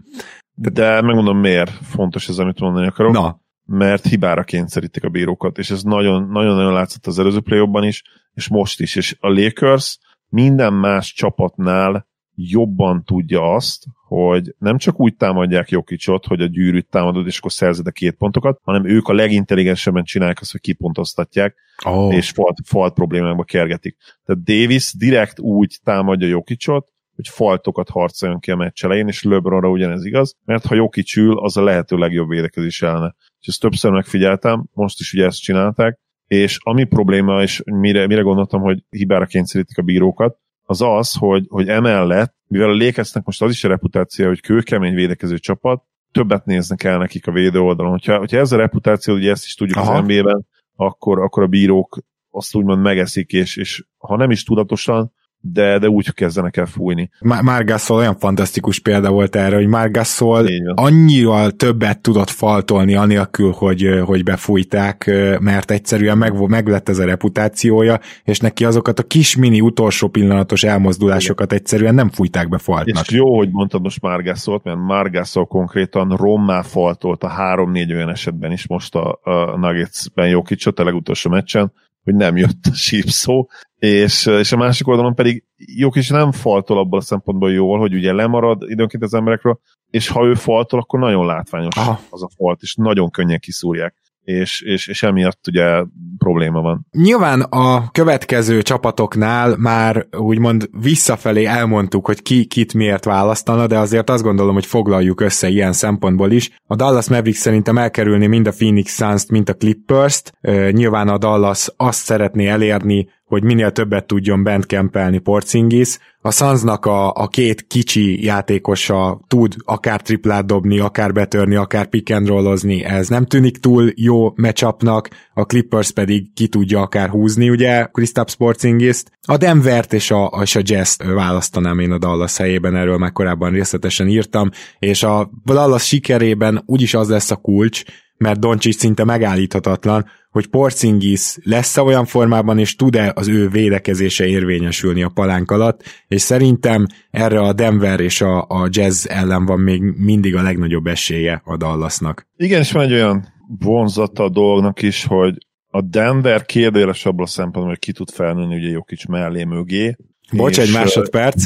[0.55, 3.13] De, de megmondom, miért fontos ez, amit mondani akarok.
[3.13, 3.41] Na.
[3.65, 8.03] Mert hibára kényszerítik a bírókat, és ez nagyon-nagyon látszott az előző play is,
[8.35, 15.01] és most is, és a Lakers minden más csapatnál jobban tudja azt, hogy nem csak
[15.01, 19.09] úgy támadják Jokicsot, hogy a gyűrűt támadod, és akkor szerzed a két pontokat, hanem ők
[19.09, 22.15] a legintelligensebben csinálják azt, hogy kipontoztatják, oh.
[22.15, 23.97] és falt, falt problémákba kergetik.
[24.25, 29.69] Tehát Davis direkt úgy támadja Jokicsot, hogy faltokat harcoljon ki a meccs elején, és LeBronra
[29.69, 33.15] ugyanez igaz, mert ha Jokic ül, az a lehető legjobb védekezés ellene.
[33.41, 38.21] És ezt többször megfigyeltem, most is ugye ezt csinálták, és ami probléma, és mire, mire
[38.21, 43.43] gondoltam, hogy hibára kényszerítik a bírókat, az az, hogy, hogy emellett, mivel a lékeznek most
[43.43, 47.93] az is a reputáció, hogy kőkemény védekező csapat, többet néznek el nekik a védő oldalon.
[47.93, 49.93] Hogyha, hogyha ez a reputáció, ugye ezt is tudjuk Aha.
[49.93, 51.99] az NBA-ben, akkor, akkor a bírók
[52.31, 55.13] azt úgymond megeszik, és, és ha nem is tudatosan,
[55.45, 57.11] de, de úgy kezdenek el fújni.
[57.21, 64.23] Margasol olyan fantasztikus példa volt erre, hogy Margasol annyira többet tudott faltolni anélkül, hogy, hogy
[64.23, 69.61] befújták, mert egyszerűen meg, meg lett ez a reputációja, és neki azokat a kis mini
[69.61, 71.59] utolsó pillanatos elmozdulásokat Igen.
[71.59, 73.07] egyszerűen nem fújták be faltnak.
[73.07, 78.53] És jó, hogy mondtad most Margasolt, mert Margasol konkrétan rommá faltolt a három-négy olyan esetben
[78.53, 81.73] is most a, a Nuggets-ben jó kicsot a legutolsó meccsen,
[82.05, 83.49] hogy nem jött a sípszó,
[83.83, 85.45] és, és a másik oldalon pedig
[85.93, 90.25] is nem faltol abból a szempontból jól, hogy ugye lemarad időnként az emberekről, és ha
[90.25, 92.01] ő faltol, akkor nagyon látványos Aha.
[92.11, 95.85] az a falt, és nagyon könnyen kiszúrják és, és, és emiatt ugye
[96.19, 96.87] probléma van.
[96.91, 104.11] Nyilván a következő csapatoknál már úgymond visszafelé elmondtuk, hogy ki kit miért választana, de azért
[104.11, 106.51] azt gondolom, hogy foglaljuk össze ilyen szempontból is.
[106.67, 110.33] A Dallas Mavericks szerintem elkerülni mind a Phoenix Suns-t, mind a Clippers-t.
[110.71, 115.99] Nyilván a Dallas azt szeretné elérni, hogy minél többet tudjon bent kempelni Porzingis.
[116.21, 122.11] A Sunsnak a, a két kicsi játékosa tud akár triplát dobni, akár betörni, akár pick
[122.11, 127.51] and rollozni, ez nem tűnik túl jó matchupnak, a Clippers pedig ki tudja akár húzni,
[127.51, 129.11] ugye, Kristaps Porzingis-t.
[129.27, 133.51] A Denvert és a, és a Jazz választanám én a Dallas helyében, erről már korábban
[133.51, 137.85] részletesen írtam, és a Dallas sikerében úgyis az lesz a kulcs,
[138.23, 144.27] mert Doncsics szinte megállíthatatlan, hogy Porzingis lesz -e olyan formában, és tud-e az ő védekezése
[144.27, 149.61] érvényesülni a palánk alatt, és szerintem erre a Denver és a, a Jazz ellen van
[149.61, 152.27] még mindig a legnagyobb esélye a Dallasnak.
[152.37, 153.27] Igen, és van egy olyan
[153.59, 155.35] vonzata a dolognak is, hogy
[155.69, 159.97] a Denver kérdéles abban a szempontból, hogy ki tud felnőni ugye Jokic mellé mögé.
[160.33, 161.45] Bocs, egy másodperc.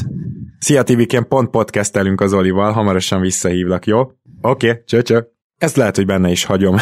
[0.58, 4.00] Szia Tibiken, pont podcastelünk az Olival, hamarosan visszahívlak, jó?
[4.40, 5.36] Oké, okay, cső.
[5.58, 6.76] Ezt lehet, hogy benne is hagyom.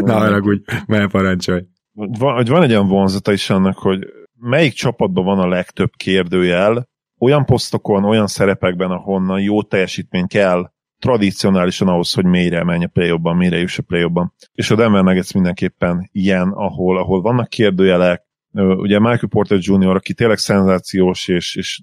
[0.00, 1.62] Na, haragudj, mert parancsolj.
[1.92, 4.06] Van, van egy olyan vonzata is annak, hogy
[4.40, 11.88] melyik csapatban van a legtöbb kérdőjel, olyan posztokon, olyan szerepekben, ahonnan jó teljesítmény kell tradicionálisan
[11.88, 14.06] ahhoz, hogy mélyre menj a play mélyre juss a play
[14.52, 18.22] És a Denver Nuggets mindenképpen ilyen, ahol, ahol vannak kérdőjelek,
[18.54, 21.80] ugye Michael Porter Jr., aki tényleg szenzációs, és, és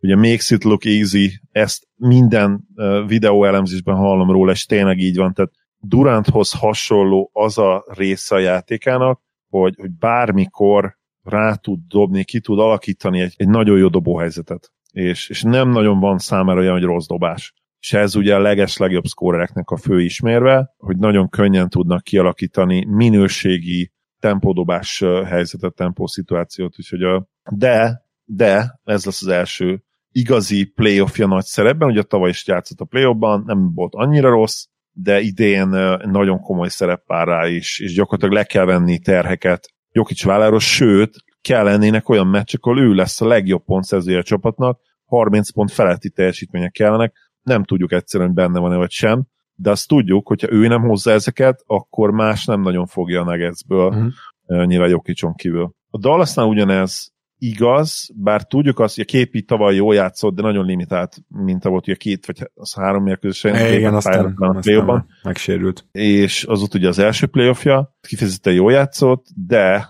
[0.00, 2.66] ugye makes it look easy, ezt minden
[3.06, 5.50] videó elemzésben hallom róla, és tényleg így van, tehát
[5.84, 12.58] Duranthoz hasonló az a része a játékának, hogy, hogy bármikor rá tud dobni, ki tud
[12.58, 14.72] alakítani egy, egy nagyon jó dobóhelyzetet.
[14.92, 17.52] És, és nem nagyon van számára olyan, hogy rossz dobás.
[17.78, 22.84] És ez ugye a leges legjobb szkórereknek a fő ismérve, hogy nagyon könnyen tudnak kialakítani
[22.84, 31.44] minőségi tempódobás helyzetet, tempószituációt, úgyhogy a, de, de ez lesz az első igazi playoffja nagy
[31.44, 35.68] szerepben, ugye tavaly is játszott a playoffban, nem volt annyira rossz, de idén
[36.04, 39.68] nagyon komoly szerep pár rá is, és gyakorlatilag le kell venni terheket.
[39.90, 44.80] Jokic válláról, sőt, kell lennének olyan meccsek, ahol ő lesz a legjobb pontszerzője a csapatnak,
[45.04, 49.26] 30 pont feletti teljesítmények kellenek, nem tudjuk egyszerűen benne van-e vagy sem,
[49.62, 53.88] de azt tudjuk, hogyha ő nem hozza ezeket, akkor más nem nagyon fogja a Nuggetsből,
[53.88, 54.66] uh-huh.
[54.66, 55.74] nyilván Jokicson kívül.
[55.90, 60.64] A Dallasnál ugyanez igaz, bár tudjuk azt, hogy a képi tavaly jól játszott, de nagyon
[60.64, 63.54] limitált minta volt, ugye két vagy az három mérkőzésen.
[63.54, 65.86] E, igen, aztán, aztán megsérült.
[65.92, 69.88] És az ott ugye az első playoffja, kifejezetten jól játszott, de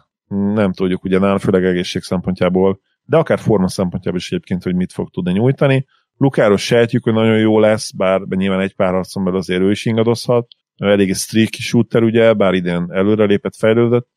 [0.54, 4.92] nem tudjuk ugye nála, főleg egészség szempontjából, de akár forma szempontjából is egyébként, hogy mit
[4.92, 5.86] fog tudni nyújtani.
[6.16, 9.84] Lukáról sejtjük, hogy nagyon jó lesz, bár nyilván egy pár harcon belül azért ő is
[9.84, 10.46] ingadozhat.
[10.76, 14.08] Elég streaky shooter, ugye, bár idén előrelépett, fejlődött.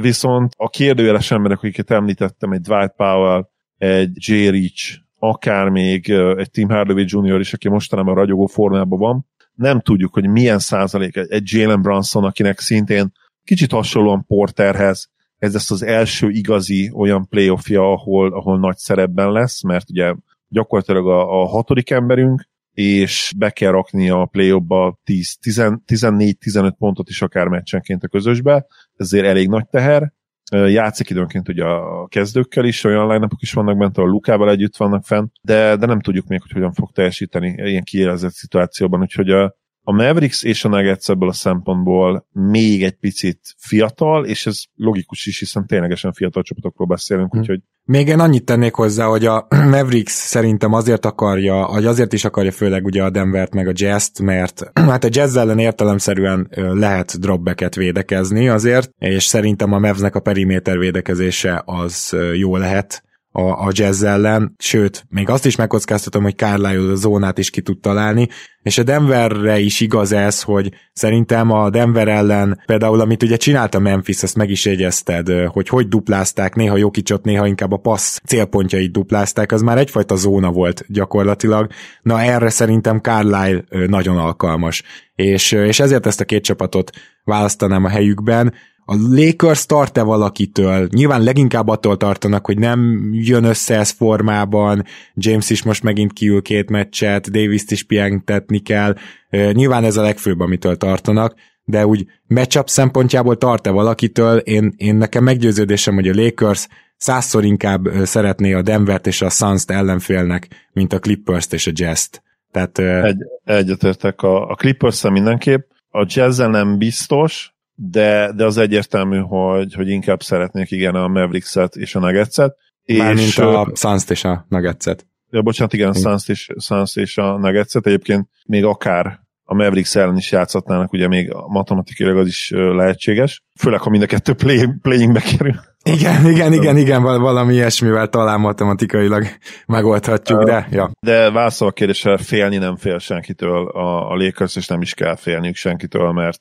[0.00, 4.48] Viszont a kérdőjeles emberek, akiket említettem, egy Dwight Powell, egy J.
[4.48, 7.40] Rich, akár még egy Tim Hardaway Jr.
[7.40, 12.58] is, aki mostanában ragyogó formában van, nem tudjuk, hogy milyen százalék egy Jalen Brunson, akinek
[12.58, 13.12] szintén
[13.44, 19.62] kicsit hasonlóan Porterhez, ez lesz az első igazi olyan playoffja, ahol, ahol nagy szerepben lesz,
[19.62, 20.14] mert ugye
[20.48, 27.22] gyakorlatilag a, a hatodik emberünk, és be kell rakni a play ba 14-15 pontot is
[27.22, 30.12] akár meccsenként a közösbe, ezért elég nagy teher.
[30.50, 35.04] Játszik időnként ugye a kezdőkkel is, olyan line is vannak bent, ahol Lukával együtt vannak
[35.04, 39.56] fenn, de, de nem tudjuk még, hogy hogyan fog teljesíteni ilyen kiélezett szituációban, úgyhogy a,
[39.88, 45.26] a Mavericks és a Nuggets ebből a szempontból még egy picit fiatal, és ez logikus
[45.26, 47.40] is, hiszen ténylegesen fiatal csapatokról beszélünk, hmm.
[47.40, 52.24] úgyhogy még én annyit tennék hozzá, hogy a Mavericks szerintem azért akarja, vagy azért is
[52.24, 57.20] akarja főleg ugye a Denvert meg a Jazz-t, mert hát a Jazz ellen értelemszerűen lehet
[57.20, 63.04] dropbacket védekezni azért, és szerintem a Mavsnek a periméter védekezése az jó lehet
[63.36, 67.60] a, a jazz ellen, sőt, még azt is megkockáztatom, hogy Carlisle a zónát is ki
[67.60, 68.28] tud találni,
[68.62, 73.78] és a Denverre is igaz ez, hogy szerintem a Denver ellen, például amit ugye csinálta
[73.78, 78.92] Memphis, ezt meg is jegyezted, hogy hogy duplázták, néha Jokicsot, néha inkább a passz célpontjait
[78.92, 81.70] duplázták, az már egyfajta zóna volt gyakorlatilag.
[82.02, 84.82] Na erre szerintem Carlisle nagyon alkalmas.
[85.14, 86.90] És, és ezért ezt a két csapatot
[87.24, 88.52] választanám a helyükben,
[88.88, 90.88] a Lakers tart-e valakitől?
[90.90, 96.42] Nyilván leginkább attól tartanak, hogy nem jön össze ez formában, James is most megint kiül
[96.42, 98.94] két meccset, Davis-t is pihentetni kell,
[99.30, 104.38] nyilván ez a legfőbb, amitől tartanak, de úgy matchup szempontjából tart-e valakitől?
[104.38, 109.70] Én, én nekem meggyőződésem, hogy a Lakers százszor inkább szeretné a Denvert és a Suns-t
[109.70, 112.22] ellenfélnek, mint a Clippers-t és a Jazz-t.
[112.50, 119.18] Tehát, Egy, egyetértek a, a clippers mindenképp, a jazz nem biztos, de, de az egyértelmű,
[119.18, 122.56] hogy, hogy inkább szeretnék igen a Mavericks-et és a Nuggets-et.
[122.86, 125.06] Mármint és, a suns és a Nuggets-et.
[125.30, 127.86] Ja, bocsánat, igen, a Suns és, Suns és a Nuggets-et.
[127.86, 133.42] Egyébként még akár a Mavericks ellen is játszhatnának, ugye még matematikailag az is lehetséges.
[133.60, 135.54] Főleg, ha mind a kettő play, playingbe kerül.
[135.82, 139.26] Igen, igen, igen, igen, valami ilyesmivel talán matematikailag
[139.66, 140.90] megoldhatjuk, de ja.
[141.00, 145.16] De válaszol a kérdésre, félni nem fél senkitől a, a Lakers, és nem is kell
[145.16, 146.40] félniük senkitől, mert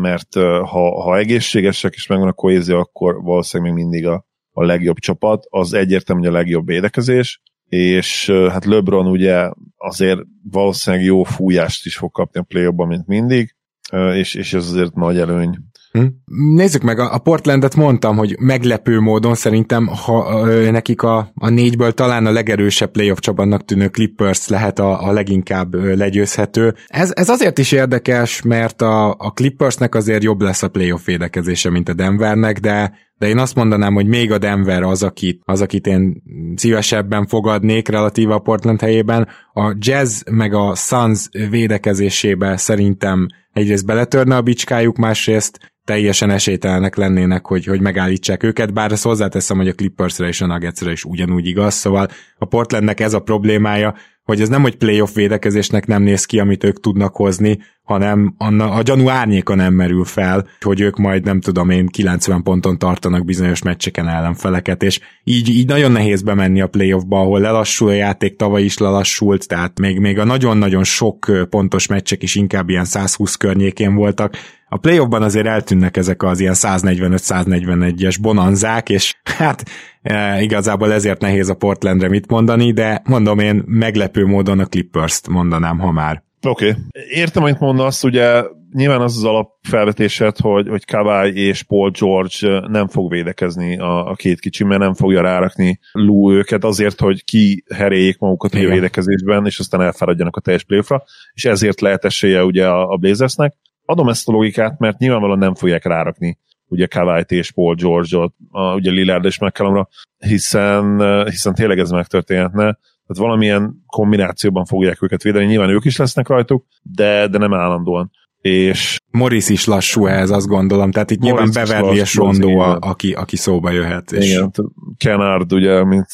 [0.00, 4.98] mert ha, ha egészségesek és megvan a kohézió, akkor valószínűleg még mindig a, a legjobb
[4.98, 10.20] csapat, az egyértelmű, a legjobb védekezés, és hát LeBron ugye azért
[10.50, 13.54] valószínűleg jó fújást is fog kapni a play mint mindig,
[13.92, 15.58] és, és ez azért nagy előny
[15.92, 16.06] Hm?
[16.54, 22.26] Nézzük meg, a Portlandet mondtam, hogy meglepő módon szerintem ha, nekik a, a négyből talán
[22.26, 26.74] a legerősebb playoff csapatnak tűnő Clippers lehet a, a leginkább legyőzhető.
[26.86, 31.70] Ez, ez azért is érdekes, mert a, a Clippersnek azért jobb lesz a playoff védekezése,
[31.70, 35.60] mint a Denvernek, de de én azt mondanám, hogy még a Denver az, akit, az,
[35.60, 36.22] akit én
[36.56, 39.28] szívesebben fogadnék relatíva a Portland helyében.
[39.52, 47.46] A Jazz meg a Suns védekezésébe szerintem egyrészt beletörne a bicskájuk, másrészt teljesen esélytelenek lennének,
[47.46, 51.46] hogy, hogy megállítsák őket, bár ezt hozzáteszem, hogy a Clippersre és a Nuggetsre is ugyanúgy
[51.46, 52.08] igaz, szóval
[52.38, 56.64] a Portlandnek ez a problémája, hogy ez nem, hogy playoff védekezésnek nem néz ki, amit
[56.64, 61.40] ők tudnak hozni, hanem anna, a gyanú árnyéka nem merül fel, hogy ők majd nem
[61.40, 66.66] tudom én 90 ponton tartanak bizonyos meccseken ellenfeleket, és így, így nagyon nehéz bemenni a
[66.66, 71.86] playoffba, ahol lelassul a játék, tavaly is lelassult, tehát még, még a nagyon-nagyon sok pontos
[71.86, 74.36] meccsek is inkább ilyen 120 környékén voltak,
[74.72, 79.64] a playoffban azért eltűnnek ezek az ilyen 145-141-es bonanzák, és hát
[80.02, 85.28] e, igazából ezért nehéz a Portlandre mit mondani, de mondom én meglepő módon a Clippers-t
[85.28, 86.22] mondanám, ha már.
[86.46, 86.68] Oké.
[86.68, 86.82] Okay.
[87.10, 92.88] Értem, amit mondasz, ugye nyilván az az alapfelvetésed, hogy, hogy Kawai és Paul George nem
[92.88, 97.64] fog védekezni a, a két kicsi, mert nem fogja rárakni Lou őket azért, hogy ki
[97.74, 98.70] heréljék magukat Igen.
[98.70, 102.96] a védekezésben, és aztán elfáradjanak a teljes playoffra, és ezért lehet esélye ugye a, a
[102.96, 103.54] Blazersnek
[103.84, 106.38] adom ezt a logikát, mert nyilvánvalóan nem fogják rárakni
[106.72, 112.62] ugye kawhi és Paul George-ot, a, ugye Lillard és McCallumra, hiszen, hiszen tényleg ez megtörténhetne.
[113.06, 118.10] Tehát valamilyen kombinációban fogják őket védeni, nyilván ők is lesznek rajtuk, de, de nem állandóan
[118.42, 122.78] és Morris is lassú ehhez, azt gondolom, tehát itt Morris nyilván Beverly és Rondó, a,
[122.80, 124.12] aki, aki szóba jöhet.
[124.12, 124.30] És...
[124.30, 124.52] Igen,
[124.96, 126.06] Kenard ugye, mint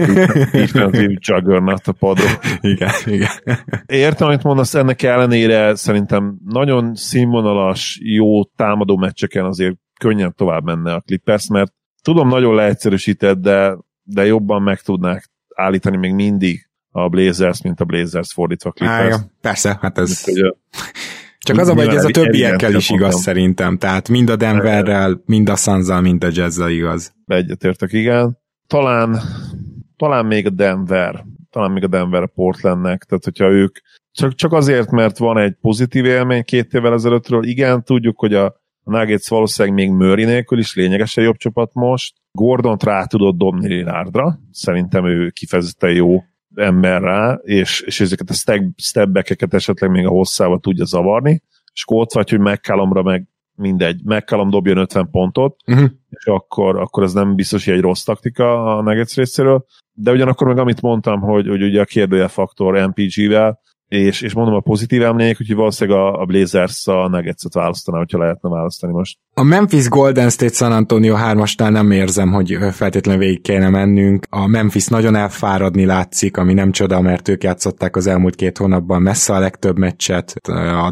[0.52, 2.38] defensive juggernaut a padról.
[2.60, 3.30] Igen, igen.
[3.86, 10.92] Értem, amit mondasz, ennek ellenére szerintem nagyon színvonalas, jó támadó meccseken azért könnyen tovább menne
[10.92, 17.08] a Clippers, mert tudom, nagyon leegyszerűsített, de, de jobban meg tudnák állítani még mindig a
[17.08, 19.14] Blazers, mint a Blazers fordítva a Clippers.
[19.14, 20.24] Á, persze, hát ez...
[20.26, 20.50] Ugye,
[21.44, 23.78] csak az a baj, hogy ez a többiekkel is igaz szerintem.
[23.78, 27.14] Tehát mind a Denverrel, mind a Sanzal, mind a Jazzal igaz.
[27.26, 28.38] Egyetértek, igen.
[28.66, 29.20] Talán,
[29.96, 33.76] talán még a Denver, talán még a Denver Portlandnek, tehát hogyha ők
[34.10, 38.62] csak, csak azért, mert van egy pozitív élmény két évvel ezelőttről, igen, tudjuk, hogy a
[38.84, 42.14] Nuggets valószínűleg még Murray nélkül is lényegesen jobb csapat most.
[42.32, 46.22] Gordon rá tudott dobni Lillardra, szerintem ő kifejezetten jó
[46.54, 49.16] ember rá, és, és ezeket a step, step
[49.50, 54.50] esetleg még a hosszával tudja zavarni, és akkor ott vagy, hogy McCallumra meg mindegy, McCallum
[54.50, 55.90] dobjon 50 pontot, uh-huh.
[56.10, 60.46] és akkor, akkor ez nem biztos, hogy egy rossz taktika a Nuggets részéről, de ugyanakkor
[60.46, 63.60] meg amit mondtam, hogy, hogy ugye a kérdője faktor MPG-vel,
[63.94, 68.18] és, és mondom a pozitív emlék, úgyhogy valószínűleg a, a Blazers a Nuggets-et választaná, hogyha
[68.18, 69.18] lehetne választani most.
[69.34, 74.26] A Memphis Golden State San Antonio 3 nem érzem, hogy feltétlenül végig kéne mennünk.
[74.30, 79.02] A Memphis nagyon elfáradni látszik, ami nem csoda, mert ők játszották az elmúlt két hónapban
[79.02, 80.34] messze a legtöbb meccset,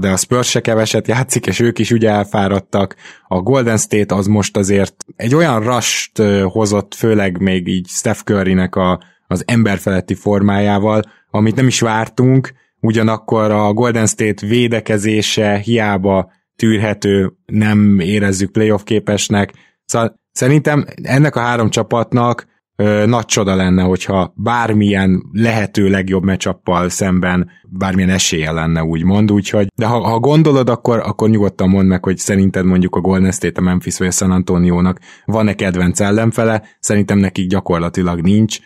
[0.01, 2.97] de a Spurs se keveset játszik, és ők is ugye elfáradtak.
[3.29, 8.77] A Golden State az most azért egy olyan rast hozott, főleg még így Steph Curry-nek
[8.77, 17.33] a, az emberfeletti formájával, amit nem is vártunk, ugyanakkor a Golden State védekezése hiába tűrhető,
[17.47, 19.53] nem érezzük playoff képesnek.
[19.85, 26.89] Szóval szerintem ennek a három csapatnak ö, nagy csoda lenne, hogyha bármilyen lehető legjobb mecsappal
[26.89, 32.05] szemben bármilyen esélye lenne, úgymond, úgyhogy, de ha, ha gondolod, akkor, akkor nyugodtan mondd meg,
[32.05, 36.63] hogy szerinted mondjuk a Golden State, a Memphis vagy a San Antonio-nak van-e kedvenc ellenfele,
[36.81, 38.61] szerintem nekik gyakorlatilag nincs,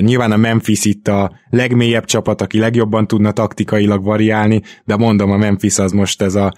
[0.00, 5.36] Nyilván a Memphis itt a legmélyebb csapat, aki legjobban tudna taktikailag variálni, de mondom, a
[5.36, 6.52] Memphis az most ez a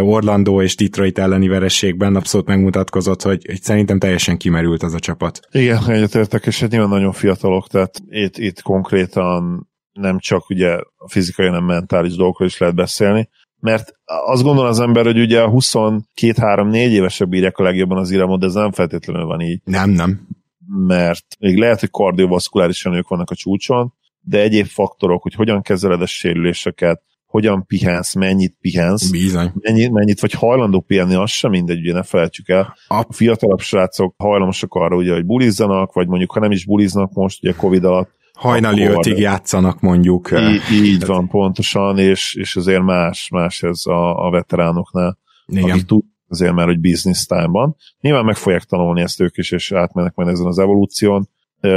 [0.00, 5.40] Orlando és Detroit elleni verességben abszolút megmutatkozott, hogy, hogy szerintem teljesen kimerült az a csapat.
[5.50, 11.08] Igen, egyetértek, és hát nyilván nagyon fiatalok, tehát itt, itt konkrétan nem csak ugye a
[11.08, 13.28] fizikai, hanem mentális dolgokról is lehet beszélni,
[13.60, 13.92] mert
[14.26, 18.46] azt gondol az ember, hogy ugye a 22-3-4 évesebb írják a legjobban az iramot, de
[18.46, 19.60] ez nem feltétlenül van így.
[19.64, 20.26] Nem, nem
[20.68, 26.02] mert még lehet, hogy kardiovaszkulárisan ők vannak a csúcson, de egyéb faktorok, hogy hogyan kezeled
[26.02, 29.52] a sérüléseket, hogyan pihensz, mennyit pihensz, Bizony.
[29.54, 32.76] mennyit, mennyit vagy hajlandó pihenni, az sem mindegy, ugye ne felejtsük el.
[32.88, 37.38] A fiatalabb srácok hajlamosak arra, ugye, hogy bulizzanak, vagy mondjuk, ha nem is buliznak most,
[37.42, 40.30] ugye Covid alatt, Hajnali akkor- ötig játszanak mondjuk.
[40.32, 45.70] így, így van, pontosan, és, és azért más, más ez a, a veteránoknál, Igen.
[45.70, 47.76] akik tud azért már, hogy business time-ban.
[48.00, 51.28] Nyilván meg fogják tanulni ezt ők is, és átmennek majd ezen az evolúción.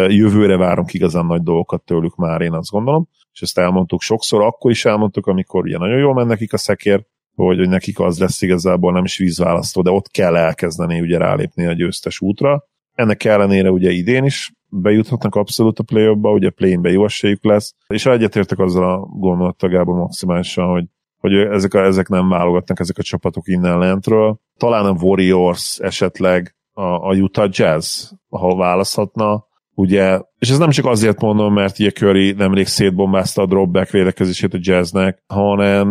[0.08, 4.72] Jövőre várunk igazán nagy dolgokat tőlük már, én azt gondolom, és ezt elmondtuk sokszor, akkor
[4.72, 8.42] is elmondtuk, amikor ugye nagyon jól ment nekik a szekér, hogy, hogy nekik az lesz
[8.42, 12.64] igazából nem is vízválasztó, de ott kell elkezdeni ugye rálépni a győztes útra.
[12.94, 18.06] Ennek ellenére ugye idén is bejuthatnak abszolút a play ugye play-inbe jó esélyük lesz, és
[18.06, 20.86] egyetértek azzal a gondolattal Gábor maximálisan, hogy
[21.20, 24.40] hogy ezek, a, ezek nem válogatnak, ezek a csapatok innen lentről.
[24.58, 30.86] Talán a Warriors esetleg a, a Utah Jazz, ahol választhatna, ugye, és ez nem csak
[30.86, 35.88] azért mondom, mert ugye Curry nemrég szétbombázta a dropback védekezését a jazznek, hanem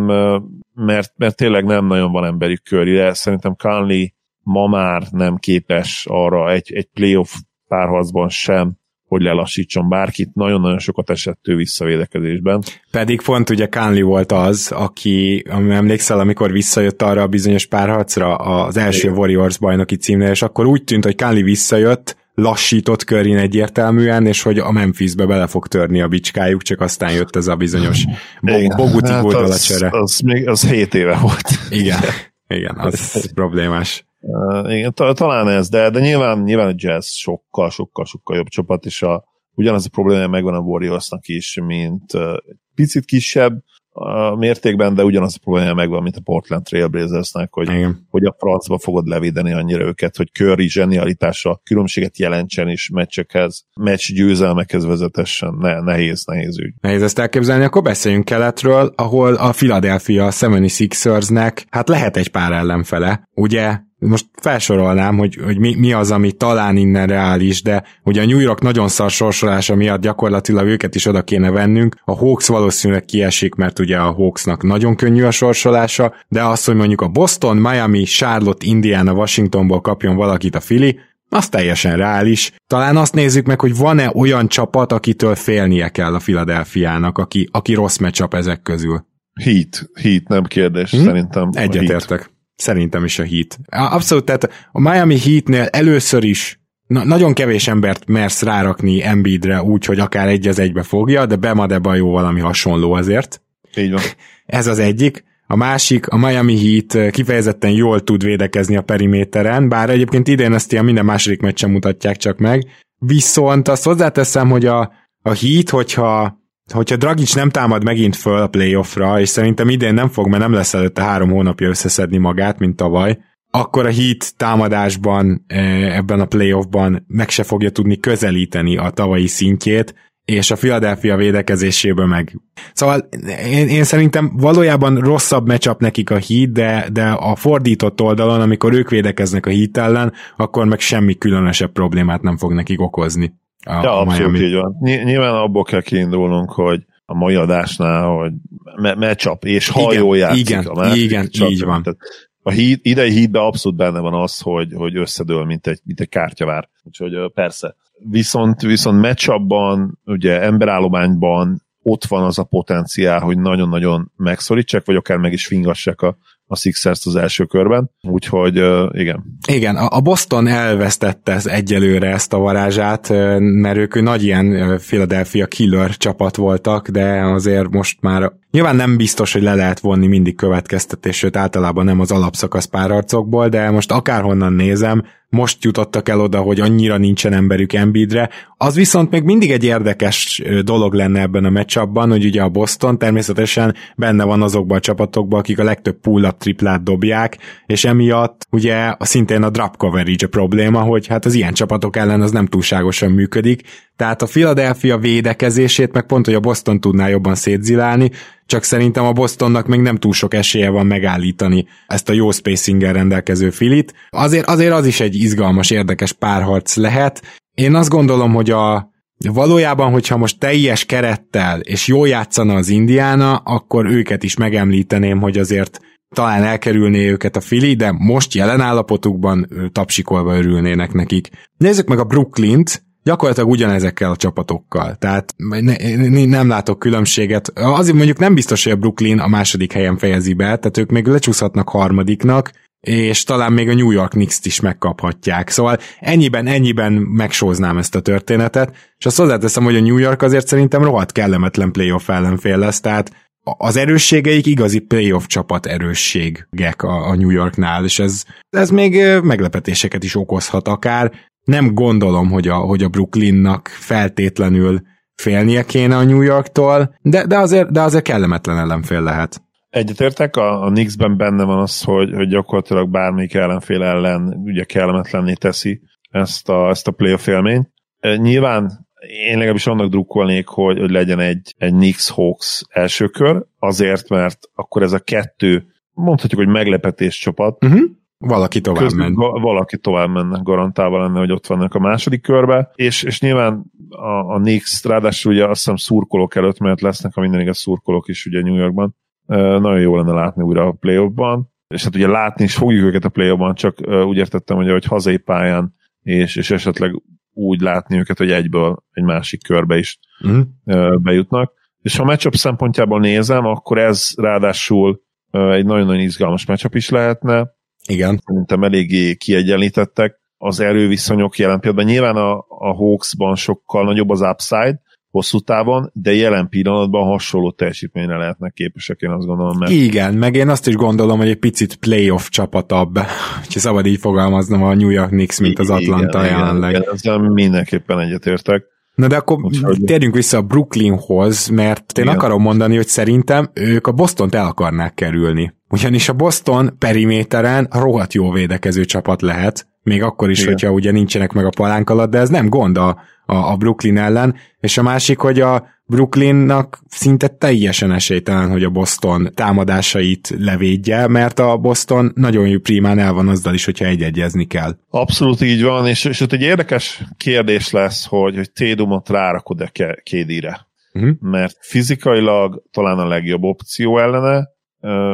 [0.73, 3.13] mert, mert tényleg nem nagyon van emberük Curryre.
[3.13, 4.05] Szerintem Conley
[4.43, 7.33] ma már nem képes arra egy, egy playoff
[7.67, 8.77] párharcban sem,
[9.09, 12.63] hogy lelassítson bárkit, nagyon-nagyon sokat esett ő visszavédekezésben.
[12.91, 18.35] Pedig pont ugye Kánli volt az, aki, ami emlékszel, amikor visszajött arra a bizonyos párharcra
[18.35, 19.17] az első Igen.
[19.17, 24.59] Warriors bajnoki címnél, és akkor úgy tűnt, hogy Kánli visszajött, lassított körin egyértelműen, és hogy
[24.59, 28.03] a Memphisbe bele fog törni a bicskájuk, csak aztán jött ez a bizonyos
[28.41, 29.89] bo- boguti Hát az, csere.
[29.91, 31.49] az, még, az 7 éve volt.
[31.69, 31.99] Igen,
[32.47, 34.07] igen, az problémás.
[34.21, 38.47] Uh, igen, ta, talán ez, de, de nyilván, nyilván a Jazz sokkal, sokkal, sokkal jobb
[38.47, 42.37] csapat, és a, ugyanaz a probléma megvan a Warriorsnak is, mint uh,
[42.75, 43.63] picit kisebb
[43.93, 48.07] uh, mértékben, de ugyanaz a probléma megvan, mint a Portland Trailblazersnek, hogy, Igen.
[48.09, 54.11] hogy a francba fogod levédeni annyira őket, hogy Curry zsenialitása különbséget jelentsen is meccsekhez, meccs
[54.13, 55.55] győzelmekhez vezetessen.
[55.59, 56.73] Ne, nehéz, nehéz ügy.
[56.81, 63.29] Nehéz ezt elképzelni, akkor beszéljünk keletről, ahol a Philadelphia 76ersnek hát lehet egy pár ellenfele,
[63.33, 68.25] ugye most felsorolnám, hogy, hogy mi, mi az, ami talán innen reális, de ugye a
[68.25, 71.95] New York nagyon szar sorsolása miatt gyakorlatilag őket is oda kéne vennünk.
[72.05, 76.75] A Hawks valószínűleg kiesik, mert ugye a Hawksnak nagyon könnyű a sorsolása, de az, hogy
[76.75, 82.51] mondjuk a Boston, Miami, Charlotte, Indiana, Washingtonból kapjon valakit a Philly, az teljesen reális.
[82.67, 87.73] Talán azt nézzük meg, hogy van-e olyan csapat, akitől félnie kell a Philadelphiának, aki, aki
[87.73, 89.05] rossz meccsap ezek közül.
[89.43, 91.03] Heat, Heat, nem kérdés, Hm?
[91.03, 91.49] szerintem.
[91.53, 92.31] Egyetértek.
[92.59, 93.57] Szerintem is a Heat.
[93.69, 99.85] Abszolút, tehát a Miami Heatnél először is na, nagyon kevés embert mersz rárakni Embiidre úgy,
[99.85, 103.41] hogy akár egy az egybe fogja, de Bemadeban jó valami hasonló azért.
[103.77, 104.01] Így van.
[104.45, 105.23] Ez az egyik.
[105.47, 110.71] A másik, a Miami Heat kifejezetten jól tud védekezni a periméteren, bár egyébként idén ezt
[110.71, 112.67] ilyen minden második meccsen mutatják csak meg.
[112.97, 114.91] Viszont azt hozzáteszem, hogy a,
[115.21, 116.38] a Heat, hogyha
[116.71, 120.53] hogyha Dragic nem támad megint föl a playoffra, és szerintem idén nem fog, mert nem
[120.53, 123.17] lesz előtte három hónapja összeszedni magát, mint tavaly,
[123.51, 129.27] akkor a Heat támadásban eh, ebben a playoffban meg se fogja tudni közelíteni a tavalyi
[129.27, 129.93] szintjét,
[130.25, 132.39] és a Philadelphia védekezésében meg.
[132.73, 133.09] Szóval
[133.45, 138.73] én, én szerintem valójában rosszabb matchup nekik a Heat, de, de a fordított oldalon, amikor
[138.73, 143.33] ők védekeznek a Heat ellen, akkor meg semmi különösebb problémát nem fog nekik okozni.
[143.65, 144.47] A, Ja, a abszolút Miami.
[144.47, 144.75] így van.
[144.79, 148.31] Ny- nyilván abból kell kiindulnunk, hogy a mai adásnál, hogy
[148.75, 151.51] me- matchup, és ha Igen, jól játszik igen, a másik igen, csapat.
[151.51, 151.83] így van.
[151.83, 151.99] Tehát
[152.41, 156.09] a híd, idei hídben abszolút benne van az, hogy, hogy összedől, mint egy, mint egy
[156.09, 156.69] kártyavár.
[156.83, 157.75] Úgyhogy persze.
[158.09, 165.17] Viszont, viszont matchupban, ugye emberállományban ott van az a potenciál, hogy nagyon-nagyon megszorítsák, vagy akár
[165.17, 166.17] meg is fingassák a,
[166.51, 167.91] a Sixers az első körben.
[168.01, 168.55] Úgyhogy
[168.91, 169.23] igen.
[169.47, 175.97] Igen, a Boston elvesztette ez egyelőre ezt a varázsát, mert ők nagy ilyen Philadelphia killer
[175.97, 181.17] csapat voltak, de azért most már nyilván nem biztos, hogy le lehet vonni mindig következtetés,
[181.17, 186.59] sőt általában nem az alapszakasz párharcokból, de most akárhonnan nézem, most jutottak el oda, hogy
[186.59, 188.29] annyira nincsen emberük Embiidre.
[188.57, 192.97] Az viszont még mindig egy érdekes dolog lenne ebben a meccsabban, hogy ugye a Boston
[192.97, 198.93] természetesen benne van azokban a csapatokban, akik a legtöbb pull-up triplát dobják, és emiatt ugye
[198.99, 203.11] szintén a drop coverage a probléma, hogy hát az ilyen csapatok ellen az nem túlságosan
[203.11, 203.61] működik,
[203.95, 208.11] tehát a Philadelphia védekezését meg pont, hogy a Boston tudná jobban szétzilálni,
[208.49, 212.81] csak szerintem a Bostonnak még nem túl sok esélye van megállítani ezt a jó spacing
[212.81, 213.93] rendelkező filit.
[214.09, 217.21] Azért, azért az is egy izgalmas, érdekes párharc lehet.
[217.53, 218.91] Én azt gondolom, hogy a
[219.33, 225.37] valójában, hogyha most teljes kerettel és jól játszana az Indiana, akkor őket is megemlíteném, hogy
[225.37, 225.79] azért
[226.15, 231.29] talán elkerülné őket a Fili, de most jelen állapotukban tapsikolva örülnének nekik.
[231.57, 234.95] Nézzük meg a Brooklynt, gyakorlatilag ugyanezekkel a csapatokkal.
[234.95, 237.51] Tehát ne, nem látok különbséget.
[237.55, 241.05] Azért mondjuk nem biztos, hogy a Brooklyn a második helyen fejezi be, tehát ők még
[241.05, 245.49] lecsúszhatnak harmadiknak, és talán még a New York Knicks-t is megkaphatják.
[245.49, 250.47] Szóval ennyiben, ennyiben megsóznám ezt a történetet, és azt hozzáteszem, hogy a New York azért
[250.47, 253.11] szerintem rohadt kellemetlen playoff ellenfél lesz, tehát
[253.57, 260.03] az erősségeik igazi playoff csapat erősségek a, a New Yorknál, és ez, ez még meglepetéseket
[260.03, 261.11] is okozhat akár.
[261.49, 264.81] Nem gondolom, hogy a, hogy a Brooklynnak feltétlenül
[265.15, 269.41] félnie kéne a New Yorktól, de, de, azért, de azért kellemetlen ellenfél lehet.
[269.69, 275.33] Egyetértek, a, a Knicksben benne van az, hogy, hogy gyakorlatilag bármelyik ellenfél ellen ugye kellemetlenné
[275.33, 277.69] teszi ezt a, ezt a playoff élményt.
[278.17, 284.39] Nyilván én legalábbis annak drukkolnék, hogy, hogy legyen egy, egy Knicks-Hawks első kör, azért, mert
[284.53, 287.81] akkor ez a kettő, mondhatjuk, hogy meglepetés csapat, uh-huh.
[288.25, 289.41] Valaki tovább Közben ment.
[289.41, 294.33] Valaki tovább menne, garantálva lenne, hogy ott vannak a második körbe, és, és nyilván a,
[294.33, 298.25] a Knicks, ráadásul ugye azt hiszem szurkolók előtt, mert lesznek, a minden igaz szurkolók is
[298.25, 298.95] ugye New Yorkban,
[299.25, 303.09] nagyon jó lenne látni újra a play-offban, és hát ugye látni is fogjuk őket a
[303.09, 307.01] play csak úgy értettem, hogy, hogy hazai pályán, és, és esetleg
[307.33, 311.01] úgy látni őket, hogy egyből egy másik körbe is uh-huh.
[311.01, 311.53] bejutnak.
[311.81, 315.01] És ha a matchup szempontjából nézem, akkor ez ráadásul
[315.31, 317.57] egy nagyon-nagyon izgalmas matchup is lehetne.
[317.89, 318.21] Igen.
[318.25, 321.91] Szerintem eléggé kiegyenlítettek az erőviszonyok jelen pillanatban.
[321.91, 328.17] Nyilván a, a Hawksban sokkal nagyobb az upside, hosszú távon, de jelen pillanatban hasonló teljesítményre
[328.17, 329.57] lehetnek képesek, én azt gondolom.
[329.57, 329.71] Mert...
[329.71, 332.97] Igen, meg én azt is gondolom, hogy egy picit playoff csapatabb,
[333.53, 336.75] ha szabad így fogalmaznom a New York Knicks, mint az Atlanta igen, jelenleg.
[336.75, 338.63] Igen, ezzel mindenképpen egyetértek.
[338.99, 339.83] Na de akkor Úgyhogy...
[339.85, 342.15] térjünk vissza a Brooklynhoz, mert én Igen.
[342.15, 345.53] akarom mondani, hogy szerintem ők a Bostont el akarnák kerülni.
[345.69, 350.51] Ugyanis a Boston periméteren rohadt jó védekező csapat lehet, még akkor is, Igen.
[350.51, 352.87] hogyha ugye nincsenek meg a palánk alatt, de ez nem gond a,
[353.25, 358.69] a, a Brooklyn ellen, és a másik, hogy a Brooklynnak szinte teljesen esélytelen, hogy a
[358.69, 364.45] Boston támadásait levédje, mert a Boston nagyon jó primán el van azzal is, hogyha egyegyezni
[364.45, 364.77] kell.
[364.89, 369.71] Abszolút így van, és, és ott egy érdekes kérdés lesz, hogy, hogy Tédumot rárakod-e
[370.03, 370.67] Kédire.
[370.93, 371.11] Uh-huh.
[371.19, 374.47] Mert fizikailag talán a legjobb opció ellene,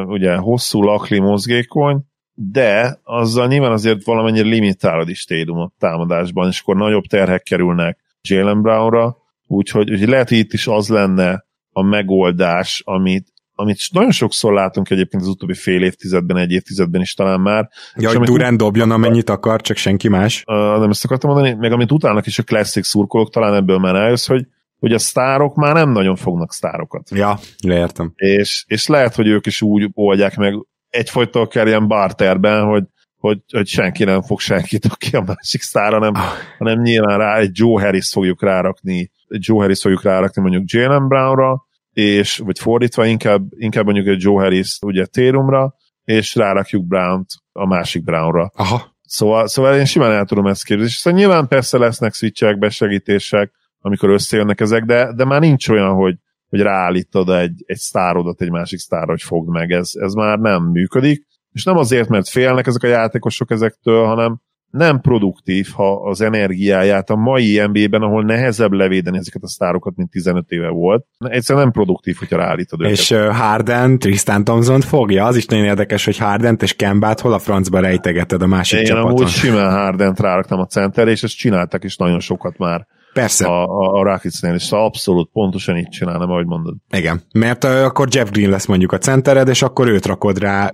[0.06, 2.04] ugye hosszú lakli mozgékony,
[2.34, 8.62] de azzal nyilván azért valamennyire limitálod is Tédumot támadásban, és akkor nagyobb terhek kerülnek Jalen
[8.62, 9.16] Brownra,
[9.46, 14.90] úgyhogy, úgyhogy lehet, hogy itt is az lenne a megoldás, amit, amit nagyon sokszor látunk
[14.90, 17.68] egyébként az utóbbi fél évtizedben, egy évtizedben is talán már.
[17.94, 20.42] Ja, hogy Durán dobjon, amennyit akar, csak senki más.
[20.46, 23.94] Uh, nem ezt akartam mondani, meg amit utálnak is a klasszik szurkolók, talán ebből már
[23.94, 24.46] eljössz, hogy
[24.78, 27.10] hogy a sztárok már nem nagyon fognak sztárokat.
[27.10, 28.12] Ja, értem.
[28.14, 30.54] És, és lehet, hogy ők is úgy oldják meg
[30.88, 32.84] egyfajta akár ilyen barterben, hogy,
[33.18, 36.22] hogy, hogy senki nem fog senkit, aki a másik sztára, nem, ah.
[36.58, 41.66] hanem nyilván rá egy Joe Harris fogjuk rárakni, Joe Harris fogjuk rárakni mondjuk Jalen Brownra,
[41.92, 45.74] és, vagy fordítva inkább, inkább mondjuk egy Joe Harris ugye Térumra,
[46.04, 48.50] és rárakjuk Brown-t a másik Brownra.
[48.54, 48.94] Aha.
[49.02, 50.90] Szóval, szóval én simán el tudom ezt képzelni.
[50.90, 55.94] És szóval nyilván persze lesznek switchek, besegítések, amikor összejönnek ezek, de, de már nincs olyan,
[55.94, 56.16] hogy,
[56.48, 59.70] hogy ráállítod egy, egy sztárodat egy másik sztárra, hogy fogd meg.
[59.70, 61.26] Ez, ez már nem működik.
[61.50, 64.40] És nem azért, mert félnek ezek a játékosok ezektől, hanem
[64.76, 70.10] nem produktív, ha az energiáját a mai NBA-ben, ahol nehezebb levédeni ezeket a sztárokat, mint
[70.10, 72.92] 15 éve volt, egyszerűen nem produktív, hogyha ráállítod őket.
[72.92, 77.38] És Harden, Tristan thompson fogja, az is nagyon érdekes, hogy Harden és Kembát hol a
[77.38, 79.10] francba rejtegeted a másik Én csapaton.
[79.10, 82.86] Én amúgy simán Harden-t ráraktam a center, és ezt csináltak is nagyon sokat már.
[83.16, 83.46] Persze.
[83.46, 86.74] A, a, Rocketsnél, és szóval abszolút pontosan így csinálom, ahogy mondod.
[86.90, 90.70] Igen, mert uh, akkor Jeff Green lesz mondjuk a centered, és akkor őt rakod rá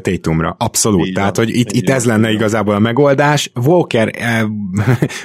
[0.00, 0.56] Tatumra.
[0.58, 1.06] Abszolút.
[1.06, 2.32] Így Tehát, van, hogy itt, itt ez lenne van.
[2.32, 3.52] igazából a megoldás.
[3.64, 4.50] Walker, el,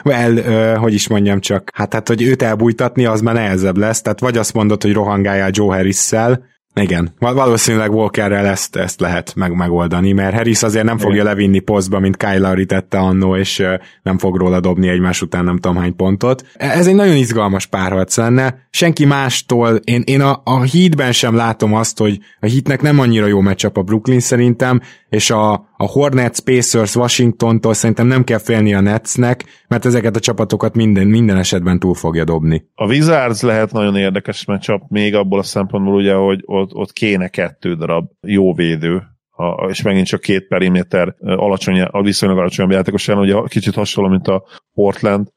[0.04, 4.02] el uh, hogy is mondjam csak, hát, hát hogy őt elbújtatni, az már nehezebb lesz.
[4.02, 6.44] Tehát vagy azt mondod, hogy rohangáljál Joe Harris-szel,
[6.82, 12.00] igen, valószínűleg Walkerrel ezt, ezt lehet meg, megoldani, mert Harris azért nem fogja levinni posztba,
[12.00, 13.64] mint Kyle Lowry tette annó, és
[14.04, 16.46] nem fog róla dobni egymás után nem tudom hány pontot.
[16.54, 18.68] E, ez egy nagyon izgalmas párharc lenne.
[18.70, 23.26] Senki mástól, én, én a, a Heatben sem látom azt, hogy a Heatnek nem annyira
[23.26, 24.82] jó meccsap a Brooklyn szerintem,
[25.16, 30.20] és a, a Hornets, Pacers, Washingtontól szerintem nem kell félni a Netsnek, mert ezeket a
[30.20, 32.66] csapatokat minden, minden esetben túl fogja dobni.
[32.74, 37.28] A Wizards lehet nagyon érdekes meccsap, még abból a szempontból ugye, hogy ott, ott kéne
[37.28, 43.08] kettő darab jó védő, a, és megint csak két periméter alacsony, a viszonylag alacsonyabb játékos
[43.08, 44.44] ellen, ugye kicsit hasonló, mint a
[44.74, 45.28] Portland,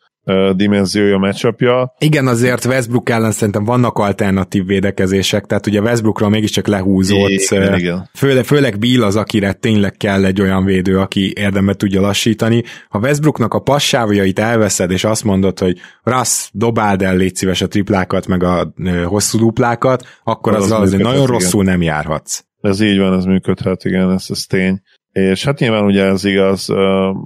[0.57, 1.95] dimenziója, matchupja.
[1.99, 8.11] Igen, azért Westbrook ellen szerintem vannak alternatív védekezések, tehát ugye Westbrookról mégiscsak lehúzott, igen, igen.
[8.14, 12.62] Főle, főleg Bill az, akire tényleg kell egy olyan védő, aki érdembe tudja lassítani.
[12.89, 17.68] Ha Westbrooknak a passávjait elveszed, és azt mondod, hogy Russ, dobáld el, légy szíves a
[17.68, 18.72] triplákat, meg a
[19.05, 21.26] hosszú duplákat, akkor az, az, az nagyon igen.
[21.26, 22.45] rosszul nem járhatsz.
[22.61, 24.81] Ez így van, ez működhet, igen, ez, ez tény.
[25.12, 26.76] És hát nyilván ugye ez igaz uh,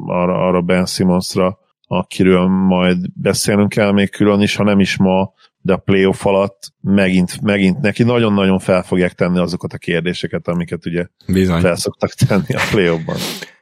[0.07, 1.59] arra, arra Ben Simmonsra,
[1.99, 6.73] akiről majd beszélnünk kell még külön is, ha nem is ma, de a playoff alatt
[6.81, 11.61] megint, megint neki nagyon-nagyon fel fogják tenni azokat a kérdéseket, amiket ugye Bizony.
[11.61, 13.17] fel szoktak tenni a playoffban.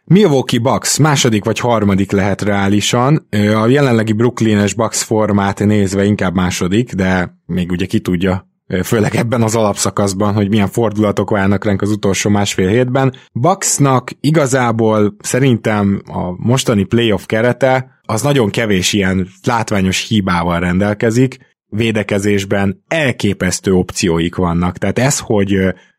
[0.05, 3.27] Milwaukee Bucks második vagy harmadik lehet reálisan.
[3.31, 8.50] A jelenlegi Brooklynes Bucks formát nézve inkább második, de még ugye ki tudja,
[8.85, 13.15] főleg ebben az alapszakaszban, hogy milyen fordulatok várnak ránk az utolsó másfél hétben.
[13.33, 22.85] Bucksnak igazából szerintem a mostani playoff kerete az nagyon kevés ilyen látványos hibával rendelkezik, védekezésben
[22.89, 24.79] elképesztő opcióik vannak.
[24.79, 25.57] Tehát ez, hogy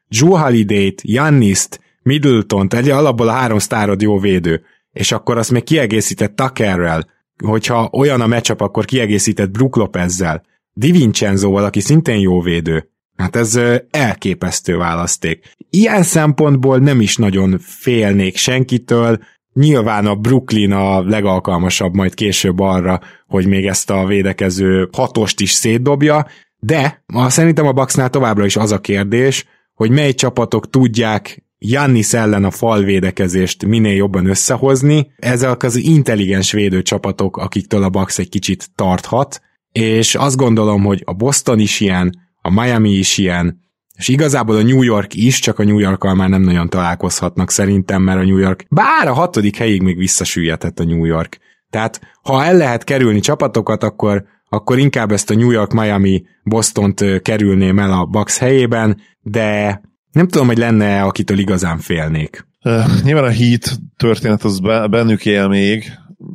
[0.07, 4.61] Drew Holiday-t, Janniszt, Middleton-t, egy alapból a három sztárod jó védő,
[4.91, 7.07] és akkor azt még kiegészített Tuckerrel,
[7.43, 10.43] hogyha olyan a matchup, akkor kiegészített Brook Lopezzel,
[10.73, 12.89] Divincenzoval, aki szintén jó védő.
[13.15, 13.59] Hát ez
[13.89, 15.55] elképesztő választék.
[15.69, 19.19] Ilyen szempontból nem is nagyon félnék senkitől,
[19.53, 25.51] Nyilván a Brooklyn a legalkalmasabb majd később arra, hogy még ezt a védekező hatost is
[25.51, 26.27] szétdobja,
[26.59, 32.13] de ma szerintem a Bucksnál továbbra is az a kérdés, hogy mely csapatok tudják Jannis
[32.13, 35.11] ellen a falvédekezést minél jobban összehozni.
[35.15, 39.41] Ezek az intelligens védőcsapatok, akiktől a Bucks egy kicsit tarthat,
[39.71, 43.59] és azt gondolom, hogy a Boston is ilyen, a Miami is ilyen,
[43.95, 48.01] és igazából a New York is, csak a New Yorkkal már nem nagyon találkozhatnak szerintem,
[48.01, 51.37] mert a New York, bár a hatodik helyig még visszasüllyedett a New York.
[51.69, 57.21] Tehát ha el lehet kerülni csapatokat, akkor, akkor inkább ezt a New York, Miami, Bostont
[57.21, 62.45] kerülném el a Bucks helyében, de nem tudom, hogy lenne akitől igazán félnék.
[62.63, 64.59] Uh, nyilván a Heat történet az
[64.89, 65.91] bennük él még,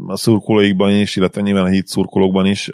[0.06, 2.70] a szurkolóikban is, illetve nyilván a Heat szurkolókban is,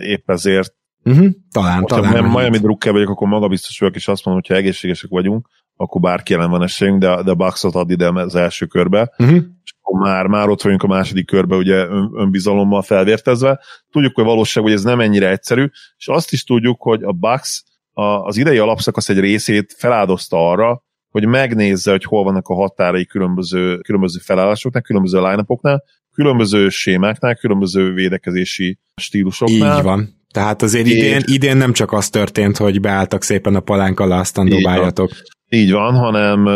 [0.00, 2.24] épp ezért Uh-huh, talán, Most, talán.
[2.24, 6.00] Ha Miami drukker vagyok, akkor magabiztos vagyok, és azt mondom, hogy ha egészségesek vagyunk, akkor
[6.00, 9.36] bárki ellen van esélyünk, de, de a Bucks-ot ad ide az első körbe, uh-huh.
[9.64, 13.60] és akkor már, már ott vagyunk a második körbe, ugye ön, önbizalommal felvértezve.
[13.90, 17.64] Tudjuk, hogy valóság, hogy ez nem ennyire egyszerű, és azt is tudjuk, hogy a Bucks
[17.92, 23.06] a, az idei alapszakasz egy részét feláldozta arra, hogy megnézze, hogy hol vannak a határai
[23.06, 25.42] különböző, különböző felállásoknál, különböző line
[26.18, 29.76] különböző sémáknál, különböző védekezési stílusoknál.
[29.76, 30.17] Így van.
[30.32, 34.48] Tehát azért idén, idén nem csak az történt, hogy beálltak szépen a palánk alá, aztán
[34.48, 35.10] dobáljatok.
[35.50, 36.48] Így van, hanem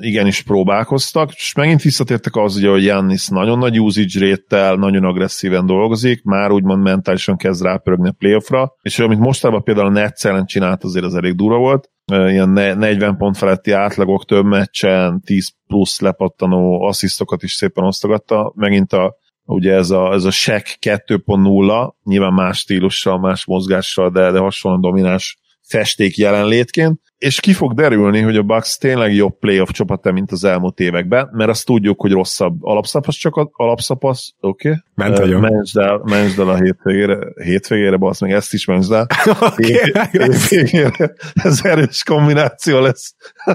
[0.00, 5.66] igenis próbálkoztak, és megint visszatértek az, ugye, hogy Jannis nagyon nagy usage rate nagyon agresszíven
[5.66, 10.46] dolgozik, már úgymond mentálisan kezd rápörögni a playoffra, és amit mostában például a Nets ellen
[10.46, 16.00] csinált, azért az elég durva volt, ilyen 40 pont feletti átlagok több meccsen, 10 plusz
[16.00, 22.32] lepattanó asszisztokat is szépen osztogatta, megint a ugye ez a, ez a Shaq 2.0, nyilván
[22.32, 28.36] más stílussal, más mozgással, de, de hasonlóan domináns festék jelenlétként, és ki fog derülni, hogy
[28.36, 32.64] a Bucks tényleg jobb playoff csapat mint az elmúlt években, mert azt tudjuk, hogy rosszabb
[32.64, 34.68] alapszapasz csak alapszapasz, oké?
[34.68, 34.80] Okay?
[34.94, 35.40] Ment vagyok.
[35.40, 39.06] Mentsd el, mentsd el a hétvégére, hétvégére, basz meg ezt is mentsd el.
[39.40, 41.14] okay, hétvégére.
[41.34, 43.14] Ez erős kombináció lesz.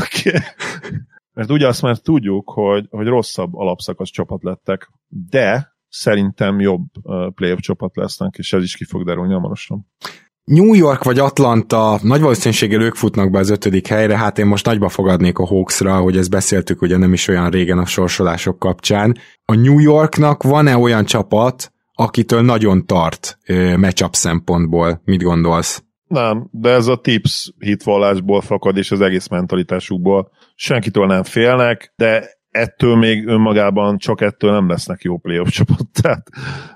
[0.00, 0.28] oké.
[0.28, 0.40] Okay.
[1.36, 6.84] Mert ugye azt már tudjuk, hogy, hogy rosszabb alapszakasz csapat lettek, de szerintem jobb
[7.34, 9.86] playoff csapat lesznek, és ez is ki fog derülni hamarosan.
[10.44, 14.66] New York vagy Atlanta, nagy valószínűséggel ők futnak be az ötödik helyre, hát én most
[14.66, 19.16] nagyba fogadnék a Hawksra, hogy ezt beszéltük ugye nem is olyan régen a sorsolások kapcsán.
[19.44, 23.38] A New Yorknak van-e olyan csapat, akitől nagyon tart
[23.76, 25.00] matchup szempontból?
[25.04, 25.85] Mit gondolsz?
[26.06, 30.30] Nem, de ez a tips hitvallásból fakad, és az egész mentalitásukból.
[30.54, 35.86] Senkitől nem félnek, de ettől még önmagában csak ettől nem lesznek jó playoff csapat.
[36.02, 36.28] Tehát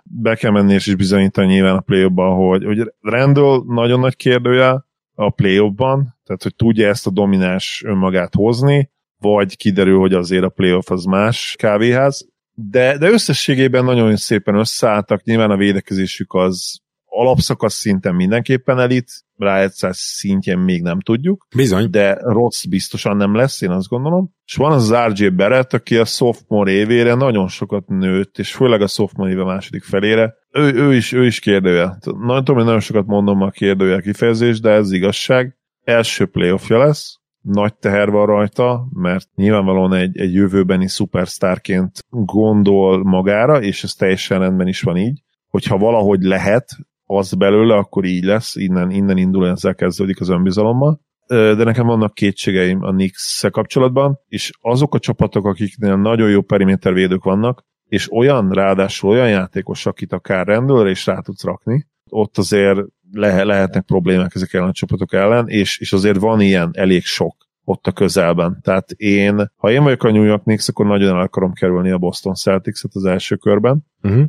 [0.04, 4.84] be kell menni és is bizonyítani nyilván a play hogy, hogy Randall nagyon nagy kérdője
[5.14, 10.48] a play tehát hogy tudja ezt a domináns önmagát hozni, vagy kiderül, hogy azért a
[10.48, 12.28] playoff az más kávéház.
[12.54, 16.80] De, de összességében nagyon szépen összeálltak, nyilván a védekezésük az
[17.10, 21.46] alapszakasz szinten mindenképpen elit, rájegyszás szintjén még nem tudjuk.
[21.56, 21.90] Bizony.
[21.90, 24.30] De rossz biztosan nem lesz, én azt gondolom.
[24.44, 28.86] És van az RJ Barrett, aki a sophomore évére nagyon sokat nőtt, és főleg a
[28.86, 30.34] sophomore éve második felére.
[30.50, 31.98] Ő, ő, is, ő is kérdője.
[32.04, 35.58] Nagyon tudom, hogy nagyon sokat mondom a kérdője kifejezés, de ez igazság.
[35.84, 43.62] Első playoffja lesz, nagy teher van rajta, mert nyilvánvalóan egy, egy jövőbeni szupersztárként gondol magára,
[43.62, 46.76] és ez teljesen rendben is van így, hogyha valahogy lehet
[47.18, 51.00] az belőle, akkor így lesz, innen, innen indul, ezzel kezdődik az önbizalommal
[51.30, 57.24] de nekem vannak kétségeim a knicks kapcsolatban, és azok a csapatok, akiknél nagyon jó perimétervédők
[57.24, 62.78] vannak, és olyan, ráadásul olyan játékos, akit akár rendőre is rá tudsz rakni, ott azért
[63.12, 67.36] le- lehetnek problémák ezek ellen a csapatok ellen, és, és azért van ilyen elég sok
[67.64, 68.60] ott a közelben.
[68.62, 71.98] Tehát én, ha én vagyok a New York Knicks, akkor nagyon el akarom kerülni a
[71.98, 73.86] Boston Celtics-et az első körben.
[74.02, 74.24] Uh-huh.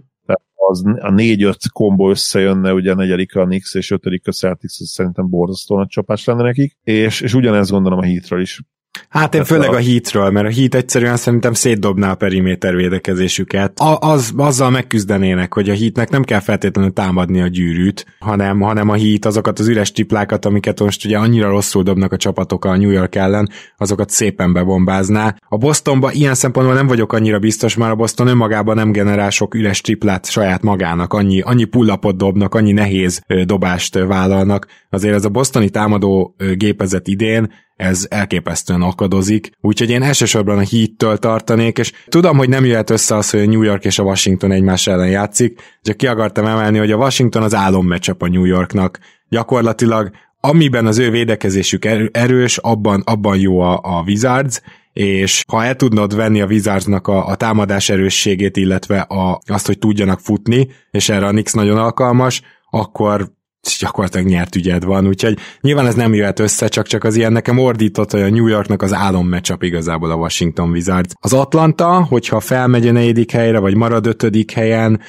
[0.56, 5.30] Az, a négy-öt kombó összejönne, ugye negyedik a Knicks és ötödik a Celtics, az szerintem
[5.30, 8.62] borzasztó nagy csapás lenne nekik, és, és ugyanezt gondolom a Heatről is.
[9.10, 13.80] Hát én főleg a Heatről, mert a Heat egyszerűen szerintem szétdobná a periméter védekezésüket.
[13.80, 18.90] A, az, azzal megküzdenének, hogy a Heatnek nem kell feltétlenül támadni a gyűrűt, hanem, hanem
[18.90, 22.78] a Heat azokat az üres triplákat, amiket most ugye annyira rosszul dobnak a csapatok a
[22.78, 25.36] New York ellen, azokat szépen bebombázná.
[25.50, 29.56] A Bostonba ilyen szempontból nem vagyok annyira biztos, már a Boston önmagában nem generál sok
[29.56, 34.68] üres triplát saját magának, annyi, annyi pullapot dobnak, annyi nehéz dobást vállalnak.
[34.90, 37.52] Azért ez a bostoni támadó gépezet idén
[37.82, 43.16] ez elképesztően akadozik, úgyhogy én elsősorban a Heat-től tartanék, és tudom, hogy nem jöhet össze
[43.16, 46.78] az, hogy a New York és a Washington egymás ellen játszik, csak ki akartam emelni,
[46.78, 49.00] hogy a Washington az álommecsap a New Yorknak.
[49.30, 54.62] Gyakorlatilag amiben az ő védekezésük erős, abban, abban jó a, a Wizards,
[54.94, 59.78] és ha el tudnod venni a Wizardsnak a, a támadás erősségét, illetve a, azt, hogy
[59.78, 63.32] tudjanak futni, és erre a Knicks nagyon alkalmas, akkor
[63.80, 67.58] gyakorlatilag nyert ügyed van, úgyhogy nyilván ez nem jöhet össze, csak csak az ilyen nekem
[67.58, 71.14] ordított, hogy a New Yorknak az álom matchup igazából a Washington Wizards.
[71.20, 75.00] Az Atlanta, hogyha felmegy a negyedik helyre, vagy marad ötödik helyen,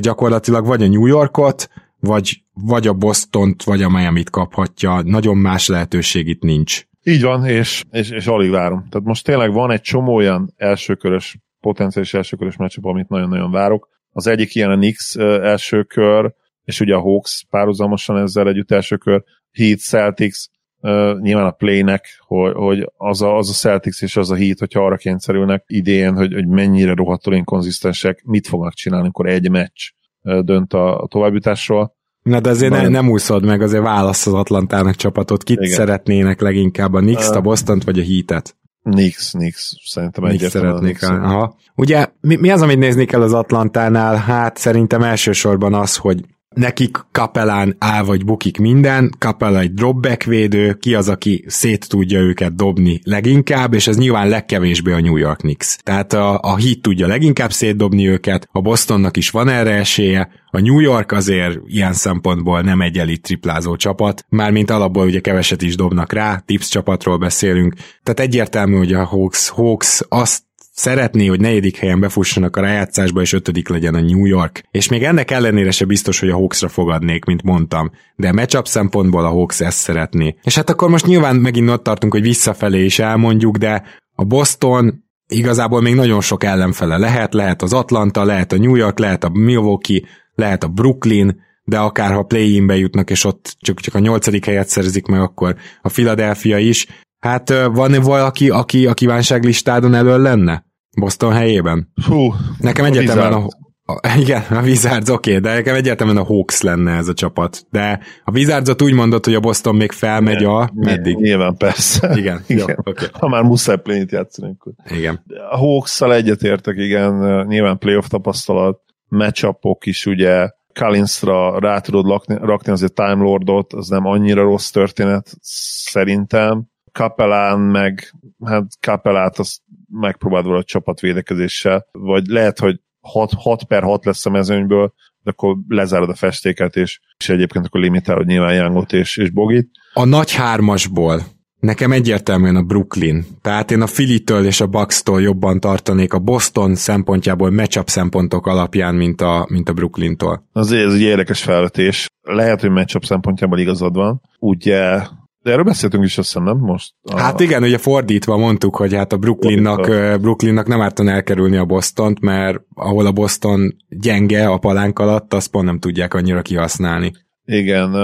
[0.00, 1.68] gyakorlatilag vagy a New Yorkot,
[2.00, 5.02] vagy, vagy a Bostont, vagy a Miami-t kaphatja.
[5.04, 6.82] Nagyon más lehetőség itt nincs.
[7.02, 8.86] Így van, és, és, és alig várom.
[8.90, 13.88] Tehát most tényleg van egy csomó olyan elsőkörös, potenciális elsőkörös meccsap, amit nagyon-nagyon várok.
[14.12, 16.34] Az egyik ilyen a Knicks elsőkör,
[16.64, 20.38] és ugye a Hawks párhuzamosan ezzel együtt első kör, Heat, Celtics,
[20.80, 24.58] uh, nyilván a playnek, hogy, hogy az, a, az a Celtics és az a Heat,
[24.58, 29.80] hogyha arra kényszerülnek idén, hogy, hogy mennyire rohadtul inkonzisztensek, mit fognak csinálni, amikor egy meccs
[30.22, 31.96] dönt a, a továbbjutásról.
[32.22, 35.42] Na de azért ne, nem úszod meg, azért válasz az Atlantának csapatot.
[35.42, 35.72] Kit Igen.
[35.72, 38.56] szeretnének leginkább, a Knicks, uh, a Boston vagy a Heat-et?
[38.82, 41.02] Nix, Nix, szerintem Nix szeretnék.
[41.02, 41.56] Aha.
[41.74, 44.16] Ugye mi, mi az, amit nézni kell az Atlantánál?
[44.16, 46.24] Hát szerintem elsősorban az, hogy
[46.54, 52.20] nekik kapelán áll vagy bukik minden, kapela egy dropback védő, ki az, aki szét tudja
[52.20, 55.76] őket dobni leginkább, és ez nyilván legkevésbé a New York Knicks.
[55.82, 60.60] Tehát a, a Heat tudja leginkább szétdobni őket, a Bostonnak is van erre esélye, a
[60.60, 65.76] New York azért ilyen szempontból nem egy elit triplázó csapat, mármint alapból ugye keveset is
[65.76, 70.42] dobnak rá, tips csapatról beszélünk, tehát egyértelmű, hogy a Hawks, Hawks azt
[70.72, 74.62] szeretné, hogy negyedik helyen befussanak a rájátszásba, és ötödik legyen a New York.
[74.70, 77.90] És még ennek ellenére se biztos, hogy a Hawksra fogadnék, mint mondtam.
[78.16, 80.36] De a matchup szempontból a Hawks ezt szeretné.
[80.42, 83.82] És hát akkor most nyilván megint ott tartunk, hogy visszafelé is elmondjuk, de
[84.14, 88.98] a Boston igazából még nagyon sok ellenfele lehet, lehet az Atlanta, lehet a New York,
[88.98, 90.00] lehet a Milwaukee,
[90.34, 94.68] lehet a Brooklyn, de akár ha play-inbe jutnak, és ott csak, csak a nyolcadik helyet
[94.68, 96.86] szerzik meg, akkor a Philadelphia is.
[97.22, 100.64] Hát van valaki, aki a kívánságlistádon elől lenne?
[101.00, 101.92] Boston helyében?
[102.06, 103.46] Hú, Nekem egyetemen a,
[103.84, 107.66] a, igen, a Wizards oké, okay, de nekem egyetemen a Hawks lenne ez a csapat.
[107.70, 110.70] De a Wizardsot úgy mondott, hogy a Boston még felmegy a...
[110.74, 111.16] Meddig?
[111.16, 112.14] Nyilván, persze.
[112.16, 112.66] Igen, igen.
[112.68, 113.08] Jó, okay.
[113.12, 114.72] Ha már muszáj play játszani, akkor.
[114.98, 115.24] Igen.
[115.50, 122.72] A Hawks-szal egyetértek, igen, nyilván playoff tapasztalat, matchupok is ugye, Collinsra rá tudod lakni, rakni
[122.72, 126.70] azért Time Lordot, az nem annyira rossz történet szerintem.
[126.92, 128.12] Kapelán meg,
[128.44, 129.58] hát Kapelát azt
[129.90, 135.56] megpróbáld valahogy csapatvédekezéssel, vagy lehet, hogy 6, 6 per 6 lesz a mezőnyből, de akkor
[135.68, 139.70] lezárod a festéket, és, és egyébként akkor limitálod nyilván Youngot és, és Bogit.
[139.92, 141.20] A nagy hármasból
[141.62, 143.24] Nekem egyértelműen a Brooklyn.
[143.42, 148.94] Tehát én a Philly-től és a Bucks-tól jobban tartanék a Boston szempontjából matchup szempontok alapján,
[148.94, 150.48] mint a, mint a Brooklyn-tól.
[150.52, 152.06] Azért ez egy érdekes felvetés.
[152.22, 154.20] Lehet, hogy matchup szempontjából igazad van.
[154.38, 155.00] Ugye
[155.42, 156.92] de erről beszéltünk is, azt hiszem, nem most?
[157.02, 157.20] A...
[157.20, 159.86] Hát igen, ugye fordítva mondtuk, hogy hát a Brooklynnak,
[160.20, 165.50] Brooklynnak nem ártan elkerülni a Bostont, mert ahol a Boston gyenge a palánk alatt, azt
[165.50, 167.12] pont nem tudják annyira kihasználni.
[167.44, 167.96] Igen,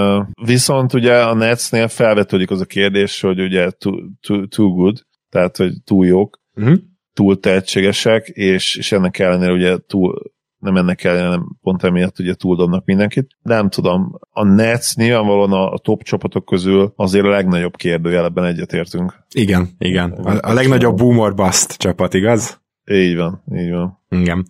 [0.45, 3.93] viszont ugye a Netsnél felvetődik az a kérdés, hogy ugye too,
[4.27, 6.77] too, too good, tehát hogy túl jók, uh-huh.
[7.13, 10.21] túl tehetségesek, és, és ennek ellenére ugye túl,
[10.59, 13.27] nem ennek ellenére, nem pont emiatt ugye túldobnak mindenkit.
[13.41, 18.25] De nem tudom, a Nets nyilvánvalóan a, a top csapatok közül azért a legnagyobb kérdőjel,
[18.25, 19.13] ebben egyetértünk.
[19.33, 20.11] Igen, igen.
[20.11, 22.61] A, a legnagyobb boomer bust csapat, igaz?
[22.91, 23.99] Így van, így van.
[24.09, 24.45] Igen.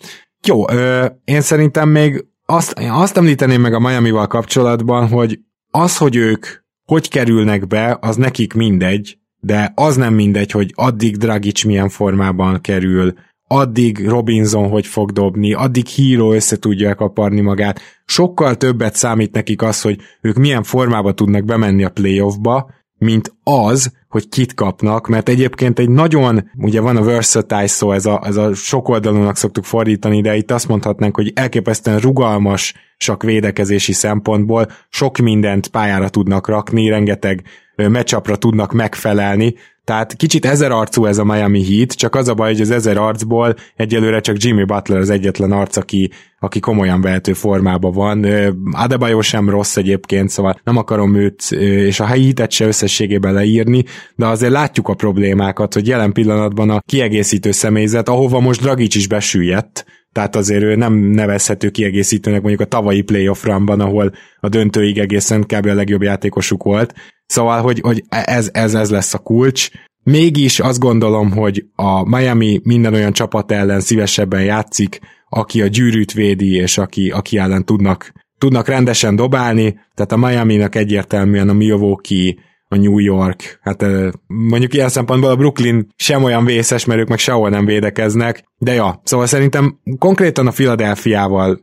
[0.45, 5.39] Jó, ö, én szerintem még azt, azt említeném meg a Miami-val kapcsolatban, hogy
[5.71, 6.45] az, hogy ők
[6.85, 12.61] hogy kerülnek be, az nekik mindegy, de az nem mindegy, hogy addig Dragic milyen formában
[12.61, 13.13] kerül,
[13.51, 17.79] addig Robinson hogy fog dobni, addig Hero össze tudja kaparni magát.
[18.05, 23.91] Sokkal többet számít nekik az, hogy ők milyen formába tudnak bemenni a playoffba, mint az,
[24.09, 28.35] hogy kit kapnak, mert egyébként egy nagyon, ugye van a versatile szó, ez a, ez
[28.35, 35.17] a sokoldalúnak szoktuk fordítani, de itt azt mondhatnánk, hogy elképesztően rugalmas csak védekezési szempontból, sok
[35.17, 37.43] mindent pályára tudnak rakni, rengeteg
[37.75, 39.55] meccsapra tudnak megfelelni,
[39.89, 42.97] tehát kicsit ezer arcú ez a Miami Heat, csak az a baj, hogy az ezer
[42.97, 48.25] arcból egyelőre csak Jimmy Butler az egyetlen arc, aki, aki komolyan vehető formában van.
[48.71, 53.83] Adebayo sem rossz egyébként, szóval nem akarom őt és a Heatet se összességében leírni,
[54.15, 59.07] de azért látjuk a problémákat, hogy jelen pillanatban a kiegészítő személyzet, ahova most Dragic is
[59.07, 64.97] besüllyedt, tehát azért ő nem nevezhető kiegészítőnek mondjuk a tavalyi playoff runban, ahol a döntőig
[64.97, 65.65] egészen kb.
[65.65, 66.93] a legjobb játékosuk volt.
[67.25, 69.69] Szóval, hogy, hogy ez, ez, ez lesz a kulcs.
[70.03, 76.13] Mégis azt gondolom, hogy a Miami minden olyan csapat ellen szívesebben játszik, aki a gyűrűt
[76.13, 82.35] védi, és aki, aki ellen tudnak, tudnak rendesen dobálni, tehát a Miami-nak egyértelműen a Milwaukee,
[82.71, 83.85] a New York, hát
[84.27, 88.73] mondjuk ilyen szempontból a Brooklyn sem olyan vészes, mert ők meg sehol nem védekeznek, de
[88.73, 91.59] ja, szóval szerintem konkrétan a Philadelphiával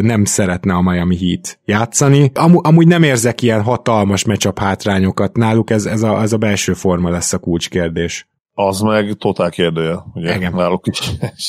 [0.00, 2.30] nem szeretne a Miami Heat játszani.
[2.34, 6.72] Am- amúgy nem érzek ilyen hatalmas meccsap hátrányokat náluk, ez, ez, a, ez a belső
[6.72, 8.28] forma lesz a kulcskérdés.
[8.58, 10.54] Az meg totál kérdője, ugye Igen.
[10.54, 11.00] náluk is.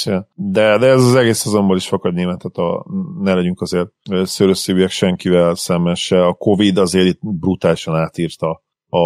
[0.34, 2.86] De, de ez az egész azonból is fakad nyilván, tehát a,
[3.22, 3.88] ne legyünk azért
[4.24, 6.26] szörösszívűek senkivel szemben se.
[6.26, 8.66] A Covid azért itt brutálisan átírta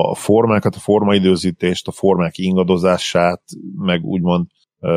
[0.09, 3.41] a formákat, a formaidőzítést, a formák ingadozását,
[3.75, 4.45] meg úgymond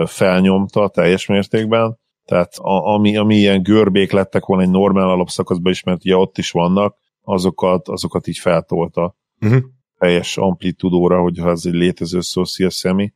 [0.06, 1.98] felnyomta teljes mértékben.
[2.24, 6.38] Tehát a, ami, ami ilyen görbék lettek volna egy normál alapszakaszban is, mert ugye ott
[6.38, 9.62] is vannak, azokat, azokat így feltolta uh-huh.
[9.98, 13.12] teljes amplitudóra, hogyha ez egy létező szó, szia Szemi.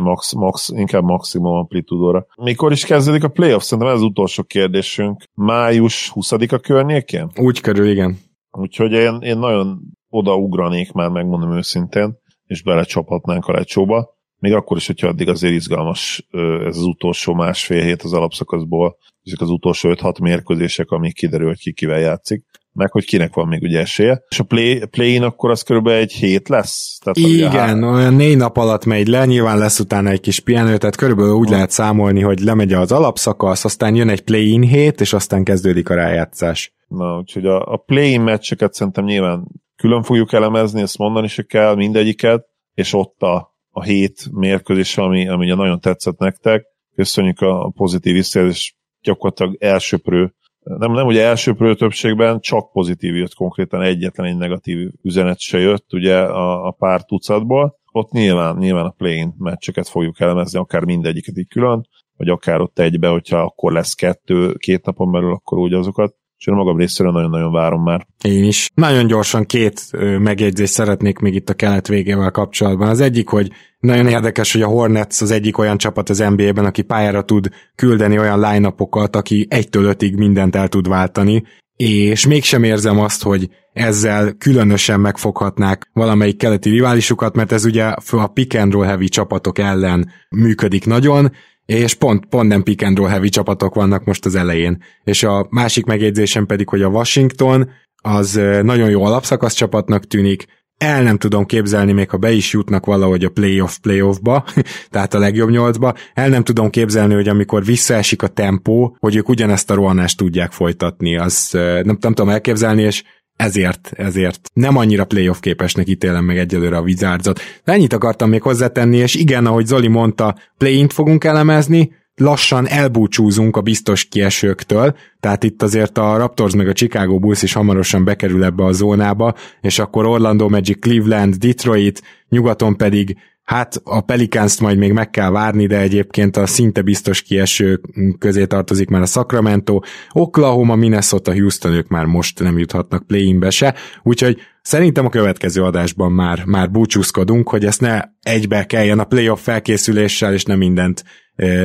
[0.00, 2.26] Max, max, inkább maximum amplitudóra.
[2.36, 3.62] Mikor is kezdődik a playoff?
[3.62, 5.24] Szerintem ez az utolsó kérdésünk.
[5.34, 7.30] Május 20-a környékén?
[7.36, 8.18] Úgy körül, igen.
[8.50, 9.80] Úgyhogy én, én nagyon
[10.10, 14.18] odaugranék már, megmondom őszintén, és belecsaphatnánk a lecsóba.
[14.38, 16.26] Még akkor is, hogyha addig azért izgalmas
[16.66, 21.58] ez az utolsó másfél hét az alapszakaszból, ezek az utolsó 5-6 mérkőzések, amik kiderül, hogy
[21.58, 24.22] ki kivel játszik meg hogy kinek van még ugye esélye.
[24.28, 26.98] És a play, play-in akkor az körülbelül egy hét lesz?
[26.98, 27.94] Tehát Igen, hát...
[27.94, 31.48] olyan négy nap alatt megy le, nyilván lesz utána egy kis pihenő, tehát körülbelül úgy
[31.48, 35.94] lehet számolni, hogy lemegy az alapszakasz, aztán jön egy play-in hét, és aztán kezdődik a
[35.94, 36.74] rájátszás.
[36.88, 39.46] Na, úgyhogy a, a play-in meccseket szerintem nyilván
[39.80, 45.28] külön fogjuk elemezni, ezt mondani se kell mindegyiket, és ott a, a hét mérkőzés, ami,
[45.28, 46.64] ami ugye nagyon tetszett nektek.
[46.94, 53.82] Köszönjük a pozitív visszajelzést, gyakorlatilag elsőprő, nem, nem ugye elsőprő többségben csak pozitív jött konkrétan,
[53.82, 57.78] egyetlen egy negatív üzenet se jött ugye a, a pár tucatból.
[57.92, 62.78] Ott nyilván, nyilván a play meccseket fogjuk elemezni, akár mindegyiket így külön, vagy akár ott
[62.78, 67.12] egybe, hogyha akkor lesz kettő, két napon belül, akkor úgy azokat és én magam részéről
[67.12, 68.06] nagyon-nagyon várom már.
[68.22, 68.70] Én is.
[68.74, 72.88] Nagyon gyorsan két megjegyzést szeretnék még itt a kelet végével kapcsolatban.
[72.88, 76.82] Az egyik, hogy nagyon érdekes, hogy a Hornets az egyik olyan csapat az NBA-ben, aki
[76.82, 78.74] pályára tud küldeni olyan line
[79.10, 81.42] aki egytől ötig mindent el tud váltani,
[81.76, 88.26] és mégsem érzem azt, hogy ezzel különösen megfoghatnák valamelyik keleti riválisukat, mert ez ugye a
[88.26, 91.32] pick and roll heavy csapatok ellen működik nagyon,
[91.78, 94.82] és pont, pont nem pick and roll heavy csapatok vannak most az elején.
[95.04, 97.70] És a másik megjegyzésem pedig, hogy a Washington
[98.02, 100.46] az nagyon jó alapszakasz csapatnak tűnik,
[100.76, 104.44] el nem tudom képzelni, még ha be is jutnak valahogy a playoff playoffba,
[104.90, 109.28] tehát a legjobb nyolcba, el nem tudom képzelni, hogy amikor visszaesik a tempó, hogy ők
[109.28, 113.02] ugyanezt a rohanást tudják folytatni, az nem, nem tudom elképzelni, és
[113.40, 117.40] ezért, ezért nem annyira playoff képesnek ítélem meg egyelőre a Wizardsot.
[117.64, 123.56] De ennyit akartam még hozzátenni, és igen, ahogy Zoli mondta, play fogunk elemezni, lassan elbúcsúzunk
[123.56, 128.44] a biztos kiesőktől, tehát itt azért a Raptors meg a Chicago Bulls is hamarosan bekerül
[128.44, 134.78] ebbe a zónába, és akkor Orlando Magic, Cleveland, Detroit, nyugaton pedig Hát a pelicans majd
[134.78, 137.80] még meg kell várni, de egyébként a szinte biztos kieső
[138.18, 139.80] közé tartozik már a Sacramento,
[140.12, 146.12] Oklahoma, Minnesota, Houston, ők már most nem juthatnak play-inbe se, úgyhogy szerintem a következő adásban
[146.12, 151.04] már, már búcsúzkodunk, hogy ezt ne egybe kelljen a playoff felkészüléssel, és nem mindent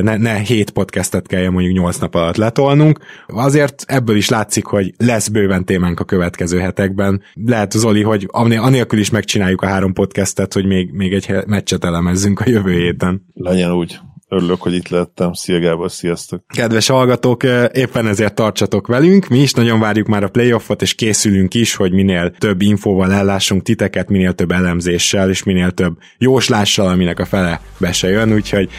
[0.02, 2.98] ne, ne hét podcastet kelljen mondjuk nyolc nap alatt letolnunk.
[3.26, 7.22] Azért ebből is látszik, hogy lesz bőven témánk a következő hetekben.
[7.34, 12.40] Lehet Zoli, hogy anélkül is megcsináljuk a három podcastet, hogy még, még egy meccset elemezzünk
[12.40, 13.26] a jövő héten.
[13.34, 13.98] Legyen úgy.
[14.28, 15.32] Örülök, hogy itt lettem.
[15.32, 16.42] Szia Gábor, sziasztok!
[16.46, 19.28] Kedves hallgatók, éppen ezért tartsatok velünk.
[19.28, 23.62] Mi is nagyon várjuk már a playoffot, és készülünk is, hogy minél több infóval ellássunk
[23.62, 28.32] titeket, minél több elemzéssel, és minél több jóslással, aminek a fele be se jön.
[28.32, 28.70] Úgyhogy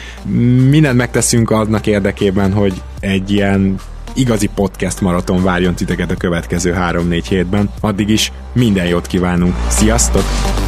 [0.68, 3.76] mindent megteszünk annak érdekében, hogy egy ilyen
[4.14, 7.70] igazi podcast maraton várjon titeket a következő 3-4 hétben.
[7.80, 9.54] Addig is minden jót kívánunk.
[9.68, 10.67] Sziasztok!